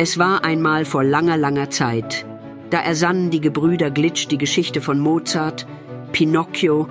Es 0.00 0.16
war 0.16 0.44
einmal 0.44 0.84
vor 0.84 1.02
langer, 1.02 1.36
langer 1.36 1.70
Zeit. 1.70 2.24
Da 2.70 2.78
ersannen 2.78 3.30
die 3.30 3.40
Gebrüder 3.40 3.90
Glitch 3.90 4.28
die 4.28 4.38
Geschichte 4.38 4.80
von 4.80 5.00
Mozart, 5.00 5.66
Pinocchio 6.12 6.88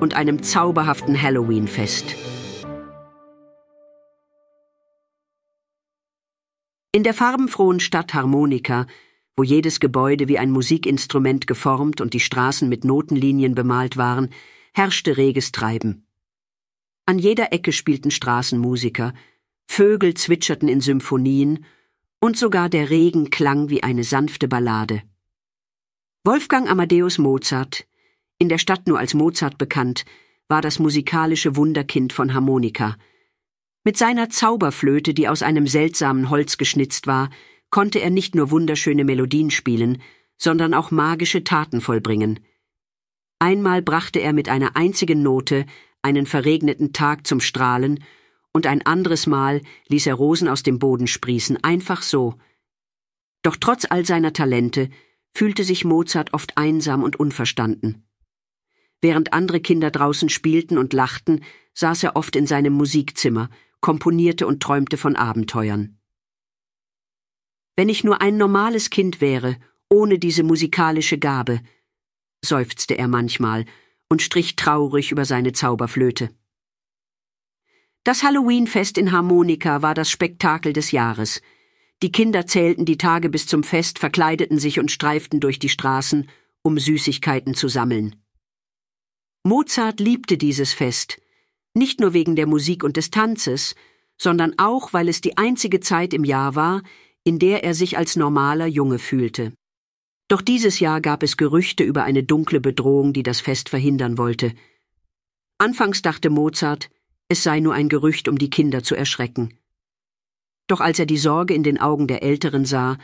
und 0.00 0.14
einem 0.16 0.42
zauberhaften 0.42 1.20
Halloween-Fest. 1.20 2.16
In 6.92 7.02
der 7.02 7.12
farbenfrohen 7.12 7.80
Stadt 7.80 8.14
Harmonika, 8.14 8.86
wo 9.36 9.42
jedes 9.42 9.78
Gebäude 9.78 10.26
wie 10.28 10.38
ein 10.38 10.50
Musikinstrument 10.50 11.46
geformt 11.46 12.00
und 12.00 12.14
die 12.14 12.20
Straßen 12.20 12.66
mit 12.66 12.82
Notenlinien 12.82 13.54
bemalt 13.54 13.98
waren, 13.98 14.30
herrschte 14.72 15.18
reges 15.18 15.52
Treiben. 15.52 16.06
An 17.04 17.18
jeder 17.18 17.52
Ecke 17.52 17.72
spielten 17.72 18.10
Straßenmusiker, 18.10 19.12
Vögel 19.66 20.14
zwitscherten 20.14 20.68
in 20.68 20.80
Symphonien 20.80 21.66
und 22.20 22.36
sogar 22.36 22.68
der 22.68 22.90
Regen 22.90 23.30
klang 23.30 23.68
wie 23.68 23.82
eine 23.82 24.04
sanfte 24.04 24.48
Ballade. 24.48 25.02
Wolfgang 26.24 26.68
Amadeus 26.68 27.18
Mozart, 27.18 27.86
in 28.38 28.48
der 28.48 28.58
Stadt 28.58 28.86
nur 28.86 28.98
als 28.98 29.14
Mozart 29.14 29.58
bekannt, 29.58 30.04
war 30.48 30.62
das 30.62 30.78
musikalische 30.78 31.56
Wunderkind 31.56 32.12
von 32.12 32.34
Harmonika. 32.34 32.96
Mit 33.84 33.96
seiner 33.96 34.28
Zauberflöte, 34.30 35.14
die 35.14 35.28
aus 35.28 35.42
einem 35.42 35.66
seltsamen 35.66 36.30
Holz 36.30 36.58
geschnitzt 36.58 37.06
war, 37.06 37.30
konnte 37.70 38.00
er 38.00 38.10
nicht 38.10 38.34
nur 38.34 38.50
wunderschöne 38.50 39.04
Melodien 39.04 39.50
spielen, 39.50 40.02
sondern 40.36 40.74
auch 40.74 40.90
magische 40.90 41.44
Taten 41.44 41.80
vollbringen. 41.80 42.40
Einmal 43.38 43.82
brachte 43.82 44.20
er 44.20 44.32
mit 44.32 44.48
einer 44.48 44.76
einzigen 44.76 45.22
Note 45.22 45.66
einen 46.02 46.26
verregneten 46.26 46.92
Tag 46.92 47.26
zum 47.26 47.40
Strahlen 47.40 48.02
und 48.52 48.66
ein 48.66 48.84
anderes 48.84 49.26
Mal 49.26 49.62
ließ 49.88 50.06
er 50.06 50.14
Rosen 50.14 50.48
aus 50.48 50.62
dem 50.62 50.78
Boden 50.78 51.06
sprießen, 51.06 51.62
einfach 51.62 52.02
so. 52.02 52.34
Doch 53.42 53.56
trotz 53.56 53.86
all 53.88 54.04
seiner 54.04 54.32
Talente 54.32 54.90
fühlte 55.34 55.64
sich 55.64 55.84
Mozart 55.84 56.34
oft 56.34 56.56
einsam 56.56 57.02
und 57.02 57.16
unverstanden. 57.16 58.04
Während 59.00 59.32
andere 59.32 59.60
Kinder 59.60 59.90
draußen 59.90 60.28
spielten 60.28 60.78
und 60.78 60.92
lachten, 60.92 61.44
saß 61.74 62.02
er 62.02 62.16
oft 62.16 62.34
in 62.34 62.46
seinem 62.46 62.72
Musikzimmer, 62.72 63.48
komponierte 63.80 64.46
und 64.46 64.60
träumte 64.60 64.96
von 64.96 65.14
Abenteuern. 65.14 65.98
Wenn 67.76 67.88
ich 67.88 68.02
nur 68.02 68.20
ein 68.20 68.36
normales 68.36 68.90
Kind 68.90 69.20
wäre, 69.20 69.56
ohne 69.88 70.18
diese 70.18 70.42
musikalische 70.42 71.18
Gabe, 71.18 71.60
seufzte 72.44 72.98
er 72.98 73.06
manchmal 73.06 73.66
und 74.08 74.22
strich 74.22 74.56
traurig 74.56 75.12
über 75.12 75.24
seine 75.24 75.52
Zauberflöte. 75.52 76.30
Das 78.04 78.22
Halloweenfest 78.22 78.96
in 78.98 79.12
Harmonika 79.12 79.82
war 79.82 79.94
das 79.94 80.10
Spektakel 80.10 80.72
des 80.72 80.92
Jahres. 80.92 81.42
Die 82.02 82.12
Kinder 82.12 82.46
zählten 82.46 82.84
die 82.84 82.96
Tage 82.96 83.28
bis 83.28 83.46
zum 83.46 83.64
Fest, 83.64 83.98
verkleideten 83.98 84.58
sich 84.58 84.78
und 84.78 84.90
streiften 84.90 85.40
durch 85.40 85.58
die 85.58 85.68
Straßen, 85.68 86.28
um 86.62 86.78
Süßigkeiten 86.78 87.54
zu 87.54 87.68
sammeln. 87.68 88.16
Mozart 89.44 90.00
liebte 90.00 90.38
dieses 90.38 90.72
Fest, 90.72 91.20
nicht 91.74 92.00
nur 92.00 92.12
wegen 92.12 92.36
der 92.36 92.46
Musik 92.46 92.84
und 92.84 92.96
des 92.96 93.10
Tanzes, 93.10 93.74
sondern 94.16 94.58
auch, 94.58 94.92
weil 94.92 95.08
es 95.08 95.20
die 95.20 95.36
einzige 95.38 95.80
Zeit 95.80 96.12
im 96.12 96.24
Jahr 96.24 96.54
war, 96.54 96.82
in 97.24 97.38
der 97.38 97.64
er 97.64 97.74
sich 97.74 97.98
als 97.98 98.16
normaler 98.16 98.66
Junge 98.66 98.98
fühlte. 98.98 99.52
Doch 100.28 100.42
dieses 100.42 100.80
Jahr 100.80 101.00
gab 101.00 101.22
es 101.22 101.36
Gerüchte 101.36 101.84
über 101.84 102.04
eine 102.04 102.22
dunkle 102.22 102.60
Bedrohung, 102.60 103.12
die 103.12 103.22
das 103.22 103.40
Fest 103.40 103.68
verhindern 103.68 104.18
wollte. 104.18 104.52
Anfangs 105.58 106.02
dachte 106.02 106.30
Mozart, 106.30 106.90
es 107.28 107.42
sei 107.42 107.60
nur 107.60 107.74
ein 107.74 107.88
Gerücht, 107.88 108.28
um 108.28 108.38
die 108.38 108.50
Kinder 108.50 108.82
zu 108.82 108.94
erschrecken. 108.94 109.54
Doch 110.66 110.80
als 110.80 110.98
er 110.98 111.06
die 111.06 111.18
Sorge 111.18 111.54
in 111.54 111.62
den 111.62 111.78
Augen 111.78 112.06
der 112.06 112.22
Älteren 112.22 112.64
sah, 112.64 112.98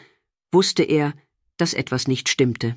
wusste 0.52 0.82
er, 0.82 1.14
dass 1.56 1.74
etwas 1.74 2.08
nicht 2.08 2.28
stimmte. 2.28 2.76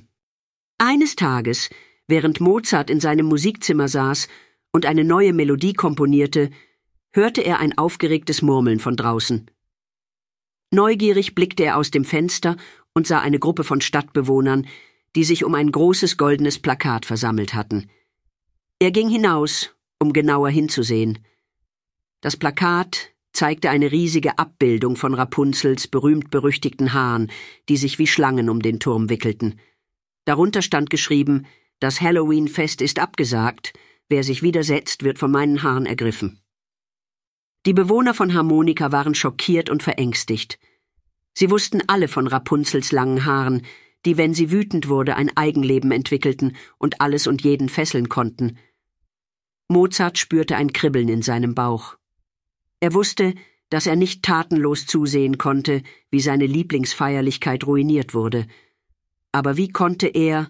Eines 0.77 1.15
Tages, 1.15 1.69
während 2.07 2.39
Mozart 2.39 2.89
in 2.89 2.99
seinem 2.99 3.25
Musikzimmer 3.25 3.87
saß 3.87 4.27
und 4.71 4.85
eine 4.85 5.03
neue 5.03 5.33
Melodie 5.33 5.73
komponierte, 5.73 6.51
hörte 7.11 7.41
er 7.41 7.59
ein 7.59 7.77
aufgeregtes 7.77 8.41
Murmeln 8.41 8.79
von 8.79 8.95
draußen. 8.95 9.49
Neugierig 10.71 11.33
blickte 11.33 11.63
er 11.63 11.77
aus 11.77 11.91
dem 11.91 12.05
Fenster 12.05 12.57
und 12.93 13.07
sah 13.07 13.19
eine 13.19 13.39
Gruppe 13.39 13.63
von 13.63 13.81
Stadtbewohnern, 13.81 14.67
die 15.15 15.23
sich 15.23 15.43
um 15.43 15.55
ein 15.55 15.71
großes 15.71 16.17
goldenes 16.17 16.59
Plakat 16.59 17.05
versammelt 17.05 17.53
hatten. 17.53 17.89
Er 18.79 18.91
ging 18.91 19.09
hinaus, 19.09 19.73
um 19.99 20.13
genauer 20.13 20.49
hinzusehen. 20.49 21.19
Das 22.21 22.35
Plakat 22.35 23.13
zeigte 23.31 23.69
eine 23.69 23.91
riesige 23.91 24.39
Abbildung 24.39 24.95
von 24.95 25.13
Rapunzels 25.13 25.87
berühmt-berüchtigten 25.87 26.93
Haaren, 26.93 27.31
die 27.69 27.77
sich 27.77 27.99
wie 27.99 28.07
Schlangen 28.07 28.49
um 28.49 28.61
den 28.61 28.79
Turm 28.79 29.09
wickelten. 29.09 29.59
Darunter 30.25 30.61
stand 30.61 30.89
geschrieben, 30.89 31.45
das 31.79 32.01
Halloween-Fest 32.01 32.81
ist 32.81 32.99
abgesagt, 32.99 33.73
wer 34.09 34.23
sich 34.23 34.41
widersetzt, 34.41 35.03
wird 35.03 35.19
von 35.19 35.31
meinen 35.31 35.61
Haaren 35.61 35.85
ergriffen. 35.85 36.41
Die 37.67 37.73
Bewohner 37.73 38.15
von 38.15 38.33
Harmonika 38.33 38.91
waren 38.91 39.13
schockiert 39.13 39.69
und 39.69 39.83
verängstigt. 39.83 40.57
Sie 41.33 41.51
wussten 41.51 41.83
alle 41.87 42.07
von 42.07 42.25
Rapunzels 42.25 42.91
langen 42.91 43.25
Haaren, 43.25 43.61
die, 44.05 44.17
wenn 44.17 44.33
sie 44.33 44.51
wütend 44.51 44.89
wurde, 44.89 45.15
ein 45.15 45.35
Eigenleben 45.37 45.91
entwickelten 45.91 46.55
und 46.79 47.01
alles 47.01 47.27
und 47.27 47.43
jeden 47.43 47.69
fesseln 47.69 48.09
konnten. 48.09 48.57
Mozart 49.67 50.17
spürte 50.17 50.55
ein 50.55 50.73
Kribbeln 50.73 51.09
in 51.09 51.21
seinem 51.21 51.53
Bauch. 51.53 51.97
Er 52.79 52.93
wusste, 52.93 53.33
dass 53.69 53.87
er 53.87 53.95
nicht 53.95 54.23
tatenlos 54.23 54.85
zusehen 54.85 55.37
konnte, 55.37 55.81
wie 56.09 56.21
seine 56.21 56.45
Lieblingsfeierlichkeit 56.45 57.65
ruiniert 57.65 58.13
wurde. 58.13 58.47
Aber 59.31 59.57
wie 59.57 59.69
konnte 59.69 60.07
er, 60.07 60.49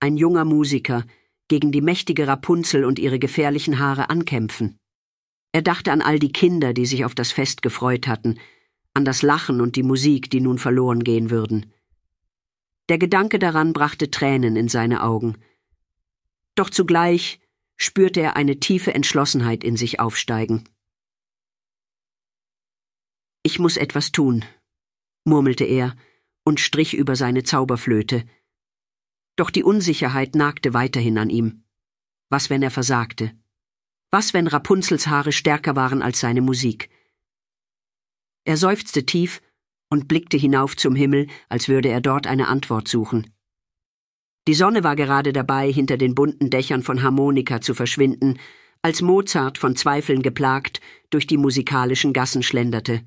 ein 0.00 0.16
junger 0.16 0.44
Musiker, 0.44 1.04
gegen 1.48 1.72
die 1.72 1.80
mächtige 1.80 2.26
Rapunzel 2.26 2.84
und 2.84 2.98
ihre 2.98 3.18
gefährlichen 3.18 3.78
Haare 3.78 4.10
ankämpfen? 4.10 4.78
Er 5.52 5.62
dachte 5.62 5.92
an 5.92 6.00
all 6.00 6.18
die 6.18 6.32
Kinder, 6.32 6.72
die 6.72 6.86
sich 6.86 7.04
auf 7.04 7.14
das 7.14 7.32
Fest 7.32 7.62
gefreut 7.62 8.06
hatten, 8.06 8.38
an 8.94 9.04
das 9.04 9.22
Lachen 9.22 9.60
und 9.60 9.76
die 9.76 9.82
Musik, 9.82 10.30
die 10.30 10.40
nun 10.40 10.58
verloren 10.58 11.04
gehen 11.04 11.30
würden. 11.30 11.72
Der 12.88 12.98
Gedanke 12.98 13.38
daran 13.38 13.72
brachte 13.72 14.10
Tränen 14.10 14.56
in 14.56 14.68
seine 14.68 15.02
Augen. 15.02 15.36
Doch 16.54 16.70
zugleich 16.70 17.40
spürte 17.76 18.20
er 18.20 18.36
eine 18.36 18.60
tiefe 18.60 18.94
Entschlossenheit 18.94 19.64
in 19.64 19.76
sich 19.76 20.00
aufsteigen. 20.00 20.68
Ich 23.44 23.58
muss 23.58 23.76
etwas 23.76 24.12
tun, 24.12 24.44
murmelte 25.24 25.64
er 25.64 25.96
und 26.44 26.60
strich 26.60 26.94
über 26.94 27.16
seine 27.16 27.42
Zauberflöte. 27.42 28.24
Doch 29.36 29.50
die 29.50 29.64
Unsicherheit 29.64 30.34
nagte 30.34 30.74
weiterhin 30.74 31.18
an 31.18 31.30
ihm. 31.30 31.64
Was, 32.28 32.50
wenn 32.50 32.62
er 32.62 32.70
versagte? 32.70 33.32
Was, 34.10 34.32
wenn 34.32 34.46
Rapunzels 34.46 35.06
Haare 35.06 35.32
stärker 35.32 35.74
waren 35.74 36.02
als 36.02 36.20
seine 36.20 36.40
Musik? 36.40 36.90
Er 38.44 38.56
seufzte 38.56 39.06
tief 39.06 39.40
und 39.90 40.08
blickte 40.08 40.36
hinauf 40.36 40.76
zum 40.76 40.94
Himmel, 40.94 41.26
als 41.48 41.68
würde 41.68 41.88
er 41.88 42.00
dort 42.00 42.26
eine 42.26 42.48
Antwort 42.48 42.88
suchen. 42.88 43.34
Die 44.48 44.54
Sonne 44.54 44.84
war 44.84 44.96
gerade 44.96 45.32
dabei, 45.32 45.70
hinter 45.70 45.96
den 45.96 46.14
bunten 46.14 46.50
Dächern 46.50 46.82
von 46.82 47.02
Harmonika 47.02 47.60
zu 47.60 47.74
verschwinden, 47.74 48.38
als 48.82 49.00
Mozart 49.00 49.58
von 49.58 49.76
Zweifeln 49.76 50.22
geplagt 50.22 50.80
durch 51.10 51.26
die 51.26 51.36
musikalischen 51.36 52.12
Gassen 52.12 52.42
schlenderte. 52.42 53.04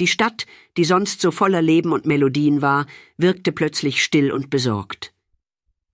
Die 0.00 0.06
Stadt, 0.06 0.46
die 0.78 0.84
sonst 0.84 1.20
so 1.20 1.30
voller 1.30 1.60
Leben 1.60 1.92
und 1.92 2.06
Melodien 2.06 2.62
war, 2.62 2.86
wirkte 3.18 3.52
plötzlich 3.52 4.02
still 4.02 4.32
und 4.32 4.48
besorgt. 4.48 5.12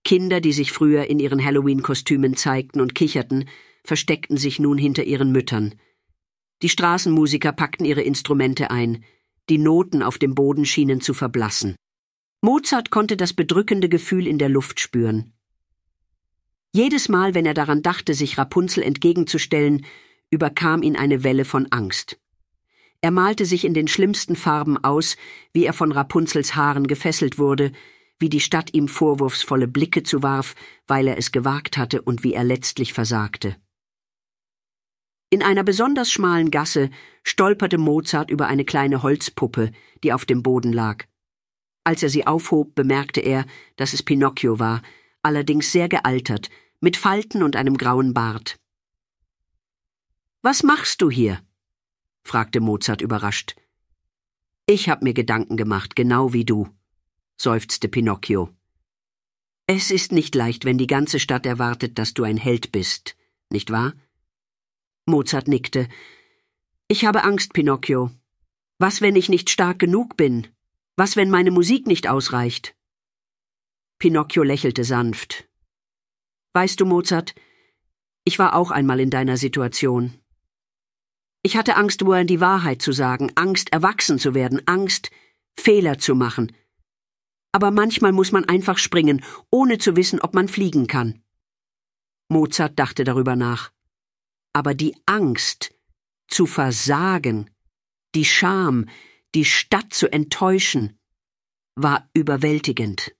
Kinder, 0.05 0.39
die 0.39 0.53
sich 0.53 0.71
früher 0.71 1.07
in 1.07 1.19
ihren 1.19 1.43
Halloween-Kostümen 1.43 2.37
zeigten 2.37 2.79
und 2.79 2.95
kicherten, 2.95 3.49
versteckten 3.83 4.37
sich 4.37 4.59
nun 4.59 4.77
hinter 4.77 5.03
ihren 5.03 5.33
Müttern. 5.33 5.75
Die 6.61 6.69
Straßenmusiker 6.69 7.51
packten 7.51 7.85
ihre 7.85 8.01
Instrumente 8.01 8.71
ein, 8.71 9.03
die 9.49 9.57
Noten 9.57 10.01
auf 10.01 10.17
dem 10.17 10.35
Boden 10.35 10.65
schienen 10.65 11.01
zu 11.01 11.13
verblassen. 11.13 11.75
Mozart 12.41 12.89
konnte 12.91 13.17
das 13.17 13.33
bedrückende 13.33 13.89
Gefühl 13.89 14.25
in 14.25 14.37
der 14.37 14.49
Luft 14.49 14.79
spüren. 14.79 15.33
Jedes 16.71 17.09
Mal, 17.09 17.33
wenn 17.33 17.45
er 17.45 17.53
daran 17.53 17.81
dachte, 17.81 18.13
sich 18.13 18.37
Rapunzel 18.37 18.83
entgegenzustellen, 18.83 19.85
überkam 20.29 20.81
ihn 20.81 20.95
eine 20.95 21.25
Welle 21.25 21.43
von 21.43 21.67
Angst. 21.71 22.17
Er 23.07 23.11
malte 23.11 23.45
sich 23.45 23.63
in 23.63 23.73
den 23.73 23.87
schlimmsten 23.87 24.35
Farben 24.35 24.77
aus, 24.83 25.15
wie 25.53 25.63
er 25.63 25.71
von 25.71 25.93
Rapunzels 25.93 26.55
Haaren 26.55 26.87
gefesselt 26.87 27.37
wurde, 27.37 27.71
wie 28.19 28.27
die 28.27 28.41
Stadt 28.41 28.73
ihm 28.73 28.89
vorwurfsvolle 28.89 29.69
Blicke 29.69 30.03
zuwarf, 30.03 30.55
weil 30.87 31.07
er 31.07 31.17
es 31.17 31.31
gewagt 31.31 31.77
hatte 31.77 32.01
und 32.01 32.25
wie 32.25 32.33
er 32.33 32.43
letztlich 32.43 32.91
versagte. 32.91 33.55
In 35.29 35.41
einer 35.41 35.63
besonders 35.63 36.11
schmalen 36.11 36.51
Gasse 36.51 36.89
stolperte 37.23 37.77
Mozart 37.77 38.29
über 38.29 38.47
eine 38.47 38.65
kleine 38.65 39.03
Holzpuppe, 39.03 39.71
die 40.03 40.11
auf 40.11 40.25
dem 40.25 40.43
Boden 40.43 40.73
lag. 40.73 41.05
Als 41.85 42.03
er 42.03 42.09
sie 42.09 42.27
aufhob, 42.27 42.75
bemerkte 42.75 43.21
er, 43.21 43.45
dass 43.77 43.93
es 43.93 44.03
Pinocchio 44.03 44.59
war, 44.59 44.81
allerdings 45.21 45.71
sehr 45.71 45.87
gealtert, 45.87 46.49
mit 46.81 46.97
Falten 46.97 47.41
und 47.41 47.55
einem 47.55 47.77
grauen 47.77 48.13
Bart. 48.13 48.59
Was 50.41 50.61
machst 50.61 51.01
du 51.01 51.09
hier? 51.09 51.39
Fragte 52.27 52.59
Mozart 52.59 53.01
überrascht. 53.01 53.55
Ich 54.65 54.89
hab 54.89 55.01
mir 55.01 55.13
Gedanken 55.13 55.57
gemacht, 55.57 55.95
genau 55.95 56.33
wie 56.33 56.45
du, 56.45 56.67
seufzte 57.37 57.87
Pinocchio. 57.87 58.49
Es 59.65 59.91
ist 59.91 60.11
nicht 60.11 60.35
leicht, 60.35 60.65
wenn 60.65 60.77
die 60.77 60.87
ganze 60.87 61.19
Stadt 61.19 61.45
erwartet, 61.45 61.97
dass 61.97 62.13
du 62.13 62.23
ein 62.23 62.37
Held 62.37 62.71
bist, 62.71 63.15
nicht 63.49 63.71
wahr? 63.71 63.93
Mozart 65.05 65.47
nickte. 65.47 65.87
Ich 66.89 67.05
habe 67.05 67.23
Angst, 67.23 67.53
Pinocchio. 67.53 68.11
Was, 68.77 69.01
wenn 69.01 69.15
ich 69.15 69.29
nicht 69.29 69.49
stark 69.49 69.79
genug 69.79 70.17
bin? 70.17 70.47
Was, 70.97 71.15
wenn 71.15 71.29
meine 71.29 71.51
Musik 71.51 71.87
nicht 71.87 72.07
ausreicht? 72.07 72.75
Pinocchio 73.99 74.43
lächelte 74.43 74.83
sanft. 74.83 75.47
Weißt 76.53 76.79
du, 76.79 76.85
Mozart, 76.85 77.35
ich 78.25 78.37
war 78.37 78.53
auch 78.55 78.71
einmal 78.71 78.99
in 78.99 79.09
deiner 79.09 79.37
Situation. 79.37 80.13
Ich 81.47 81.55
hatte 81.55 81.77
Angst, 81.77 82.05
Warren 82.05 82.27
die 82.27 82.41
Wahrheit 82.41 82.81
zu 82.81 82.91
sagen, 82.91 83.31
Angst, 83.35 83.71
erwachsen 83.71 84.19
zu 84.19 84.33
werden, 84.33 84.61
Angst, 84.67 85.11
Fehler 85.53 85.97
zu 85.97 86.13
machen. 86.13 86.51
Aber 87.53 87.71
manchmal 87.71 88.11
muss 88.11 88.33
man 88.33 88.43
einfach 88.43 88.77
springen, 88.77 89.23
ohne 89.49 89.77
zu 89.77 89.95
wissen, 89.95 90.19
ob 90.19 90.33
man 90.33 90.49
fliegen 90.49 90.87
kann. 90.87 91.23
Mozart 92.27 92.77
dachte 92.77 93.05
darüber 93.05 93.37
nach. 93.37 93.71
Aber 94.51 94.73
die 94.73 94.93
Angst, 95.05 95.73
zu 96.27 96.47
versagen, 96.47 97.49
die 98.13 98.25
Scham, 98.25 98.89
die 99.33 99.45
Stadt 99.45 99.93
zu 99.93 100.11
enttäuschen, 100.11 100.99
war 101.75 102.09
überwältigend. 102.13 103.15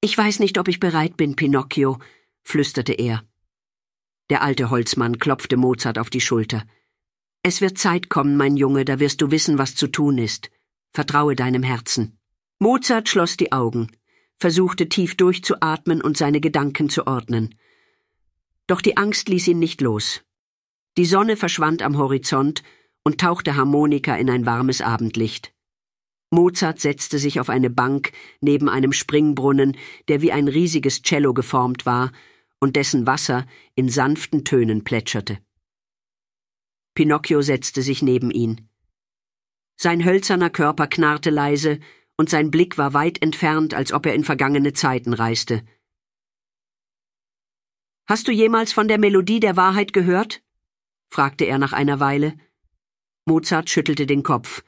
Ich 0.00 0.18
weiß 0.18 0.40
nicht, 0.40 0.58
ob 0.58 0.66
ich 0.66 0.80
bereit 0.80 1.16
bin, 1.16 1.36
Pinocchio, 1.36 2.00
flüsterte 2.42 2.94
er. 2.94 3.22
Der 4.28 4.42
alte 4.42 4.70
Holzmann 4.70 5.18
klopfte 5.18 5.56
Mozart 5.56 5.98
auf 5.98 6.10
die 6.10 6.20
Schulter. 6.20 6.64
Es 7.42 7.60
wird 7.60 7.78
Zeit 7.78 8.08
kommen, 8.08 8.36
mein 8.36 8.56
Junge, 8.56 8.84
da 8.84 8.98
wirst 8.98 9.22
du 9.22 9.30
wissen, 9.30 9.56
was 9.56 9.76
zu 9.76 9.86
tun 9.86 10.18
ist. 10.18 10.50
Vertraue 10.92 11.36
deinem 11.36 11.62
Herzen. 11.62 12.18
Mozart 12.58 13.08
schloss 13.08 13.36
die 13.36 13.52
Augen, 13.52 13.92
versuchte 14.40 14.88
tief 14.88 15.14
durchzuatmen 15.16 16.00
und 16.00 16.16
seine 16.16 16.40
Gedanken 16.40 16.88
zu 16.88 17.06
ordnen. 17.06 17.54
Doch 18.66 18.80
die 18.80 18.96
Angst 18.96 19.28
ließ 19.28 19.46
ihn 19.48 19.60
nicht 19.60 19.80
los. 19.80 20.22
Die 20.96 21.04
Sonne 21.04 21.36
verschwand 21.36 21.82
am 21.82 21.96
Horizont 21.98 22.64
und 23.04 23.20
tauchte 23.20 23.54
Harmonika 23.54 24.16
in 24.16 24.28
ein 24.28 24.46
warmes 24.46 24.80
Abendlicht. 24.80 25.52
Mozart 26.30 26.80
setzte 26.80 27.18
sich 27.20 27.38
auf 27.38 27.48
eine 27.48 27.70
Bank 27.70 28.10
neben 28.40 28.68
einem 28.68 28.92
Springbrunnen, 28.92 29.76
der 30.08 30.22
wie 30.22 30.32
ein 30.32 30.48
riesiges 30.48 31.02
Cello 31.02 31.32
geformt 31.32 31.86
war 31.86 32.10
und 32.60 32.76
dessen 32.76 33.06
Wasser 33.06 33.46
in 33.74 33.88
sanften 33.88 34.44
Tönen 34.44 34.84
plätscherte. 34.84 35.38
Pinocchio 36.94 37.42
setzte 37.42 37.82
sich 37.82 38.02
neben 38.02 38.30
ihn. 38.30 38.68
Sein 39.76 40.04
hölzerner 40.04 40.50
Körper 40.50 40.86
knarrte 40.86 41.30
leise, 41.30 41.78
und 42.16 42.30
sein 42.30 42.50
Blick 42.50 42.78
war 42.78 42.94
weit 42.94 43.22
entfernt, 43.22 43.74
als 43.74 43.92
ob 43.92 44.06
er 44.06 44.14
in 44.14 44.24
vergangene 44.24 44.72
Zeiten 44.72 45.12
reiste. 45.12 45.62
Hast 48.06 48.28
du 48.28 48.32
jemals 48.32 48.72
von 48.72 48.88
der 48.88 48.98
Melodie 48.98 49.40
der 49.40 49.56
Wahrheit 49.56 49.92
gehört? 49.92 50.42
fragte 51.10 51.44
er 51.44 51.58
nach 51.58 51.72
einer 51.72 52.00
Weile. 52.00 52.34
Mozart 53.26 53.68
schüttelte 53.68 54.06
den 54.06 54.22
Kopf. 54.22 54.64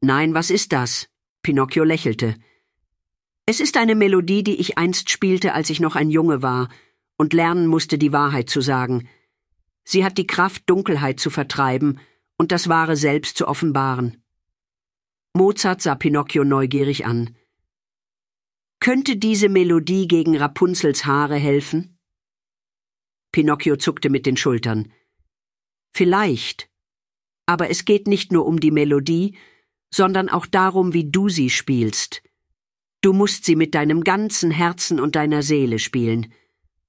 Nein, 0.00 0.34
was 0.34 0.50
ist 0.50 0.72
das? 0.72 1.08
Pinocchio 1.42 1.82
lächelte. 1.82 2.36
Es 3.46 3.60
ist 3.60 3.76
eine 3.76 3.94
Melodie, 3.94 4.44
die 4.44 4.60
ich 4.60 4.78
einst 4.78 5.10
spielte, 5.10 5.54
als 5.54 5.70
ich 5.70 5.80
noch 5.80 5.96
ein 5.96 6.10
Junge 6.10 6.42
war, 6.42 6.68
und 7.16 7.32
lernen 7.32 7.66
musste, 7.66 7.98
die 7.98 8.12
Wahrheit 8.12 8.50
zu 8.50 8.60
sagen. 8.60 9.08
Sie 9.84 10.04
hat 10.04 10.18
die 10.18 10.26
Kraft, 10.26 10.64
Dunkelheit 10.66 11.20
zu 11.20 11.30
vertreiben 11.30 12.00
und 12.36 12.52
das 12.52 12.68
wahre 12.68 12.96
Selbst 12.96 13.36
zu 13.36 13.46
offenbaren. 13.46 14.22
Mozart 15.34 15.82
sah 15.82 15.94
Pinocchio 15.94 16.44
neugierig 16.44 17.06
an. 17.06 17.36
Könnte 18.80 19.16
diese 19.16 19.48
Melodie 19.48 20.06
gegen 20.06 20.36
Rapunzels 20.36 21.06
Haare 21.06 21.36
helfen? 21.36 21.98
Pinocchio 23.32 23.76
zuckte 23.76 24.10
mit 24.10 24.26
den 24.26 24.36
Schultern. 24.36 24.92
Vielleicht. 25.92 26.68
Aber 27.46 27.70
es 27.70 27.84
geht 27.84 28.06
nicht 28.06 28.32
nur 28.32 28.46
um 28.46 28.60
die 28.60 28.70
Melodie, 28.70 29.36
sondern 29.92 30.28
auch 30.28 30.46
darum, 30.46 30.92
wie 30.92 31.10
du 31.10 31.28
sie 31.28 31.50
spielst. 31.50 32.22
Du 33.00 33.12
musst 33.12 33.44
sie 33.44 33.56
mit 33.56 33.74
deinem 33.74 34.02
ganzen 34.02 34.50
Herzen 34.50 34.98
und 34.98 35.16
deiner 35.16 35.42
Seele 35.42 35.78
spielen. 35.78 36.32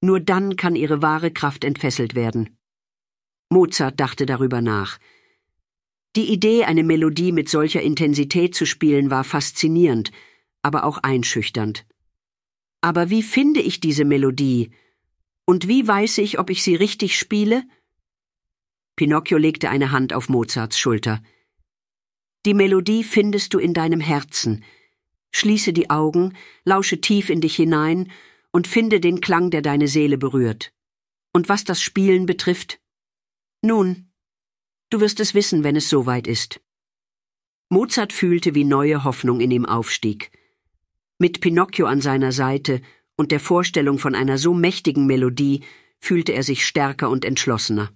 Nur 0.06 0.19
dann 0.19 0.56
kann 0.56 0.75
ihre 0.75 1.02
wahre 1.02 1.31
Kraft 1.31 1.63
entfesselt 1.63 2.13
werden. 2.13 2.60
Mozart 3.50 4.00
dachte 4.00 4.28
darüber 4.28 4.62
nach. 4.62 5.00
Die 6.16 6.31
Idee, 6.31 6.66
eine 6.66 6.84
Melodie 6.84 7.31
mit 7.31 7.50
solcher 7.50 7.81
Intensität 7.81 8.54
zu 8.54 8.68
spielen, 8.68 9.10
war 9.10 9.24
faszinierend, 9.24 10.12
aber 10.62 10.84
auch 10.84 11.00
einschüchternd. 11.00 11.88
Aber 12.81 13.10
wie 13.10 13.24
finde 13.24 13.62
ich 13.62 13.80
diese 13.80 14.06
Melodie? 14.06 14.69
Und 15.44 15.68
wie 15.68 15.88
weiß 15.88 16.19
ich, 16.19 16.38
ob 16.38 16.52
ich 16.52 16.62
sie 16.62 16.75
richtig 16.75 17.18
spiele? 17.18 17.63
Pinocchio 18.96 19.40
legte 19.40 19.72
eine 19.72 19.90
Hand 19.90 20.13
auf 20.13 20.30
Mozarts 20.30 20.78
Schulter. 20.78 21.19
Die 22.46 22.54
Melodie 22.54 23.04
findest 23.04 23.56
du 23.56 23.57
in 23.57 23.74
deinem 23.74 24.02
Herzen. 24.02 24.63
Schließe 25.31 25.74
die 25.74 25.90
Augen, 25.90 26.38
lausche 26.63 27.02
tief 27.02 27.31
in 27.31 27.42
dich 27.42 27.56
hinein 27.56 28.12
und 28.56 28.68
finde 28.68 29.02
den 29.02 29.19
Klang, 29.19 29.52
der 29.52 29.62
deine 29.62 29.90
Seele 29.90 30.18
berührt. 30.18 30.72
Und 31.34 31.50
was 31.50 31.66
das 31.66 31.81
Spielen 31.81 32.25
betrifft? 32.25 32.80
Nun, 33.62 34.10
du 34.90 35.02
wirst 35.02 35.19
es 35.19 35.34
wissen, 35.34 35.66
wenn 35.66 35.75
es 35.75 35.90
soweit 35.90 36.25
ist. 36.25 36.62
Mozart 37.68 38.13
fühlte, 38.13 38.56
wie 38.56 38.63
neue 38.63 39.04
Hoffnung 39.04 39.42
in 39.42 39.52
ihm 39.52 39.66
aufstieg. 39.66 40.31
Mit 41.18 41.42
Pinocchio 41.42 41.86
an 41.86 42.00
seiner 42.00 42.31
Seite 42.31 42.81
und 43.18 43.34
der 43.34 43.42
Vorstellung 43.42 44.00
von 44.00 44.16
einer 44.16 44.38
so 44.38 44.54
mächtigen 44.54 45.06
Melodie 45.06 45.66
fühlte 46.00 46.31
er 46.31 46.44
sich 46.44 46.66
stärker 46.66 47.10
und 47.10 47.25
entschlossener. 47.25 47.92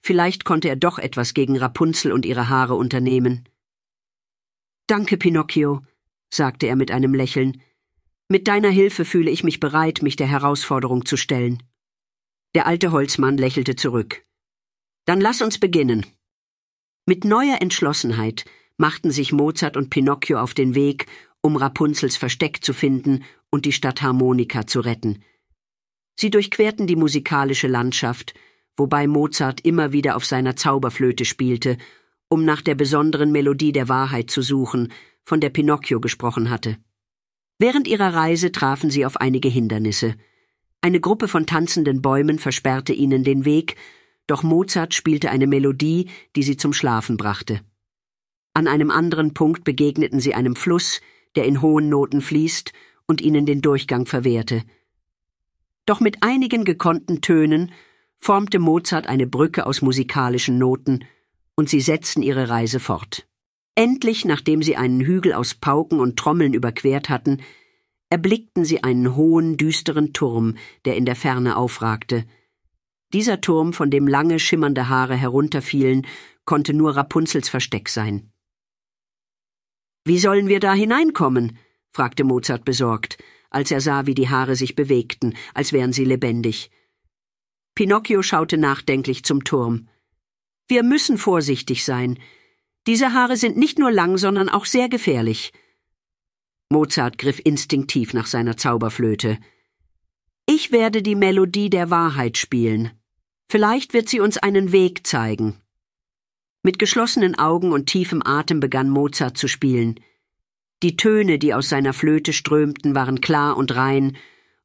Vielleicht 0.00 0.44
konnte 0.44 0.68
er 0.68 0.76
doch 0.76 1.00
etwas 1.00 1.34
gegen 1.34 1.58
Rapunzel 1.58 2.12
und 2.12 2.24
ihre 2.24 2.48
Haare 2.48 2.76
unternehmen. 2.76 3.48
Danke, 4.86 5.16
Pinocchio, 5.16 5.80
sagte 6.32 6.68
er 6.68 6.76
mit 6.76 6.92
einem 6.92 7.14
Lächeln, 7.14 7.60
mit 8.28 8.48
deiner 8.48 8.70
Hilfe 8.70 9.04
fühle 9.04 9.30
ich 9.30 9.44
mich 9.44 9.60
bereit, 9.60 10.02
mich 10.02 10.16
der 10.16 10.26
Herausforderung 10.26 11.04
zu 11.04 11.16
stellen. 11.16 11.62
Der 12.54 12.66
alte 12.66 12.92
Holzmann 12.92 13.36
lächelte 13.36 13.76
zurück. 13.76 14.24
Dann 15.04 15.20
lass 15.20 15.42
uns 15.42 15.58
beginnen. 15.58 16.06
Mit 17.06 17.24
neuer 17.24 17.60
Entschlossenheit 17.60 18.44
machten 18.78 19.10
sich 19.10 19.32
Mozart 19.32 19.76
und 19.76 19.90
Pinocchio 19.90 20.38
auf 20.38 20.54
den 20.54 20.74
Weg, 20.74 21.06
um 21.42 21.56
Rapunzels 21.56 22.16
Versteck 22.16 22.64
zu 22.64 22.72
finden 22.72 23.24
und 23.50 23.66
die 23.66 23.72
Stadt 23.72 24.00
Harmonika 24.00 24.66
zu 24.66 24.80
retten. 24.80 25.22
Sie 26.16 26.30
durchquerten 26.30 26.86
die 26.86 26.96
musikalische 26.96 27.68
Landschaft, 27.68 28.34
wobei 28.76 29.06
Mozart 29.06 29.60
immer 29.64 29.92
wieder 29.92 30.16
auf 30.16 30.24
seiner 30.24 30.56
Zauberflöte 30.56 31.24
spielte, 31.24 31.76
um 32.28 32.44
nach 32.44 32.62
der 32.62 32.74
besonderen 32.74 33.32
Melodie 33.32 33.72
der 33.72 33.88
Wahrheit 33.88 34.30
zu 34.30 34.40
suchen, 34.40 34.92
von 35.24 35.40
der 35.40 35.50
Pinocchio 35.50 36.00
gesprochen 36.00 36.50
hatte. 36.50 36.78
Während 37.58 37.86
ihrer 37.86 38.14
Reise 38.14 38.52
trafen 38.52 38.90
sie 38.90 39.06
auf 39.06 39.16
einige 39.18 39.48
Hindernisse. 39.48 40.16
Eine 40.80 41.00
Gruppe 41.00 41.28
von 41.28 41.46
tanzenden 41.46 42.02
Bäumen 42.02 42.38
versperrte 42.38 42.92
ihnen 42.92 43.24
den 43.24 43.44
Weg, 43.44 43.76
doch 44.26 44.42
Mozart 44.42 44.94
spielte 44.94 45.30
eine 45.30 45.46
Melodie, 45.46 46.10
die 46.34 46.42
sie 46.42 46.56
zum 46.56 46.72
Schlafen 46.72 47.16
brachte. 47.16 47.60
An 48.54 48.68
einem 48.68 48.90
anderen 48.90 49.34
Punkt 49.34 49.64
begegneten 49.64 50.20
sie 50.20 50.34
einem 50.34 50.56
Fluss, 50.56 51.00
der 51.36 51.44
in 51.44 51.60
hohen 51.62 51.88
Noten 51.88 52.20
fließt 52.20 52.72
und 53.06 53.20
ihnen 53.20 53.46
den 53.46 53.60
Durchgang 53.60 54.06
verwehrte. 54.06 54.62
Doch 55.86 56.00
mit 56.00 56.22
einigen 56.22 56.64
gekonnten 56.64 57.20
Tönen 57.20 57.72
formte 58.18 58.58
Mozart 58.58 59.06
eine 59.06 59.26
Brücke 59.26 59.66
aus 59.66 59.82
musikalischen 59.82 60.58
Noten, 60.58 61.04
und 61.56 61.68
sie 61.68 61.80
setzten 61.80 62.22
ihre 62.22 62.48
Reise 62.48 62.80
fort. 62.80 63.26
Endlich, 63.74 64.24
nachdem 64.24 64.62
sie 64.62 64.76
einen 64.76 65.00
Hügel 65.00 65.32
aus 65.32 65.54
Pauken 65.54 66.00
und 66.00 66.16
Trommeln 66.16 66.54
überquert 66.54 67.08
hatten, 67.08 67.42
erblickten 68.08 68.64
sie 68.64 68.84
einen 68.84 69.16
hohen, 69.16 69.56
düsteren 69.56 70.12
Turm, 70.12 70.56
der 70.84 70.96
in 70.96 71.04
der 71.04 71.16
Ferne 71.16 71.56
aufragte. 71.56 72.24
Dieser 73.12 73.40
Turm, 73.40 73.72
von 73.72 73.90
dem 73.90 74.06
lange, 74.06 74.38
schimmernde 74.38 74.88
Haare 74.88 75.16
herunterfielen, 75.16 76.06
konnte 76.44 76.74
nur 76.74 76.96
Rapunzels 76.96 77.48
Versteck 77.48 77.88
sein. 77.88 78.30
Wie 80.04 80.18
sollen 80.18 80.48
wir 80.48 80.60
da 80.60 80.74
hineinkommen? 80.74 81.58
fragte 81.90 82.24
Mozart 82.24 82.64
besorgt, 82.64 83.18
als 83.50 83.70
er 83.70 83.80
sah, 83.80 84.06
wie 84.06 84.14
die 84.14 84.28
Haare 84.28 84.56
sich 84.56 84.74
bewegten, 84.74 85.34
als 85.54 85.72
wären 85.72 85.92
sie 85.92 86.04
lebendig. 86.04 86.70
Pinocchio 87.74 88.22
schaute 88.22 88.58
nachdenklich 88.58 89.24
zum 89.24 89.44
Turm. 89.44 89.88
Wir 90.68 90.82
müssen 90.82 91.18
vorsichtig 91.18 91.84
sein. 91.84 92.18
Diese 92.86 93.12
Haare 93.12 93.36
sind 93.36 93.56
nicht 93.56 93.78
nur 93.78 93.90
lang, 93.90 94.18
sondern 94.18 94.48
auch 94.48 94.66
sehr 94.66 94.88
gefährlich. 94.88 95.52
Mozart 96.70 97.18
griff 97.18 97.40
instinktiv 97.44 98.14
nach 98.14 98.26
seiner 98.26 98.56
Zauberflöte. 98.56 99.38
Ich 100.46 100.72
werde 100.72 101.02
die 101.02 101.14
Melodie 101.14 101.70
der 101.70 101.90
Wahrheit 101.90 102.36
spielen. 102.36 102.90
Vielleicht 103.48 103.94
wird 103.94 104.08
sie 104.08 104.20
uns 104.20 104.36
einen 104.36 104.72
Weg 104.72 105.06
zeigen. 105.06 105.60
Mit 106.62 106.78
geschlossenen 106.78 107.38
Augen 107.38 107.72
und 107.72 107.86
tiefem 107.86 108.22
Atem 108.24 108.60
begann 108.60 108.90
Mozart 108.90 109.38
zu 109.38 109.48
spielen. 109.48 110.00
Die 110.82 110.96
Töne, 110.96 111.38
die 111.38 111.54
aus 111.54 111.68
seiner 111.68 111.92
Flöte 111.92 112.32
strömten, 112.32 112.94
waren 112.94 113.20
klar 113.20 113.56
und 113.56 113.76
rein, 113.76 114.16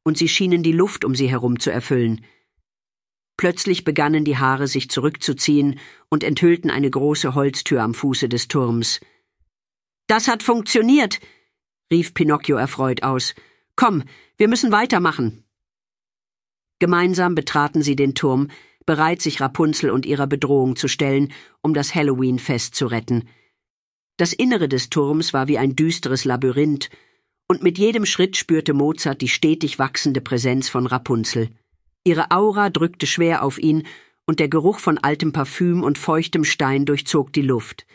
und 0.04 0.18
sie 0.18 0.28
schienen 0.28 0.64
die 0.64 0.72
Luft 0.72 1.06
um 1.06 1.16
sie 1.16 1.30
herum 1.30 1.60
zu 1.60 1.72
erfüllen. 1.72 2.26
Plötzlich 3.40 3.86
begannen 3.86 4.26
die 4.26 4.38
Haare 4.38 4.68
sich 4.68 4.90
zurückzuziehen 4.90 5.80
und 6.10 6.26
enthüllten 6.26 6.70
eine 6.70 6.90
große 6.90 7.36
Holztür 7.36 7.82
am 7.82 7.94
Fuße 7.94 8.28
des 8.28 8.50
Turms. 8.50 9.00
Das 10.08 10.28
hat 10.28 10.44
funktioniert, 10.44 11.22
rief 11.90 12.14
Pinocchio 12.14 12.58
erfreut 12.58 13.04
aus. 13.04 13.36
Komm, 13.78 14.04
wir 14.36 14.50
müssen 14.50 14.74
weitermachen. 14.74 15.46
Gemeinsam 16.80 17.34
betraten 17.34 17.82
sie 17.82 17.96
den 17.96 18.14
Turm, 18.14 18.50
bereit, 18.86 19.22
sich 19.22 19.40
Rapunzel 19.40 19.90
und 19.90 20.06
ihrer 20.06 20.28
Bedrohung 20.28 20.76
zu 20.76 20.90
stellen, 20.90 21.32
um 21.62 21.74
das 21.74 21.96
Halloween-Fest 21.96 22.76
zu 22.76 22.88
retten. 22.88 23.30
Das 24.18 24.34
Innere 24.34 24.68
des 24.68 24.90
Turms 24.90 25.32
war 25.32 25.48
wie 25.48 25.58
ein 25.58 25.78
düsteres 25.78 26.26
Labyrinth, 26.26 26.90
und 27.48 27.64
mit 27.64 27.78
jedem 27.78 28.06
Schritt 28.06 28.36
spürte 28.36 28.74
Mozart 28.74 29.22
die 29.22 29.30
stetig 29.30 29.80
wachsende 29.80 30.20
Präsenz 30.20 30.68
von 30.68 30.86
Rapunzel. 30.88 31.52
Ihre 32.04 32.32
Aura 32.32 32.70
drückte 32.70 33.08
schwer 33.08 33.44
auf 33.44 33.58
ihn, 33.58 33.84
und 34.26 34.40
der 34.40 34.48
Geruch 34.48 34.80
von 34.80 35.00
altem 35.00 35.32
Parfüm 35.32 35.84
und 35.84 35.98
feuchtem 35.98 36.44
Stein 36.44 36.86
durchzog 36.86 37.34
die 37.34 37.42
Luft. 37.42 37.88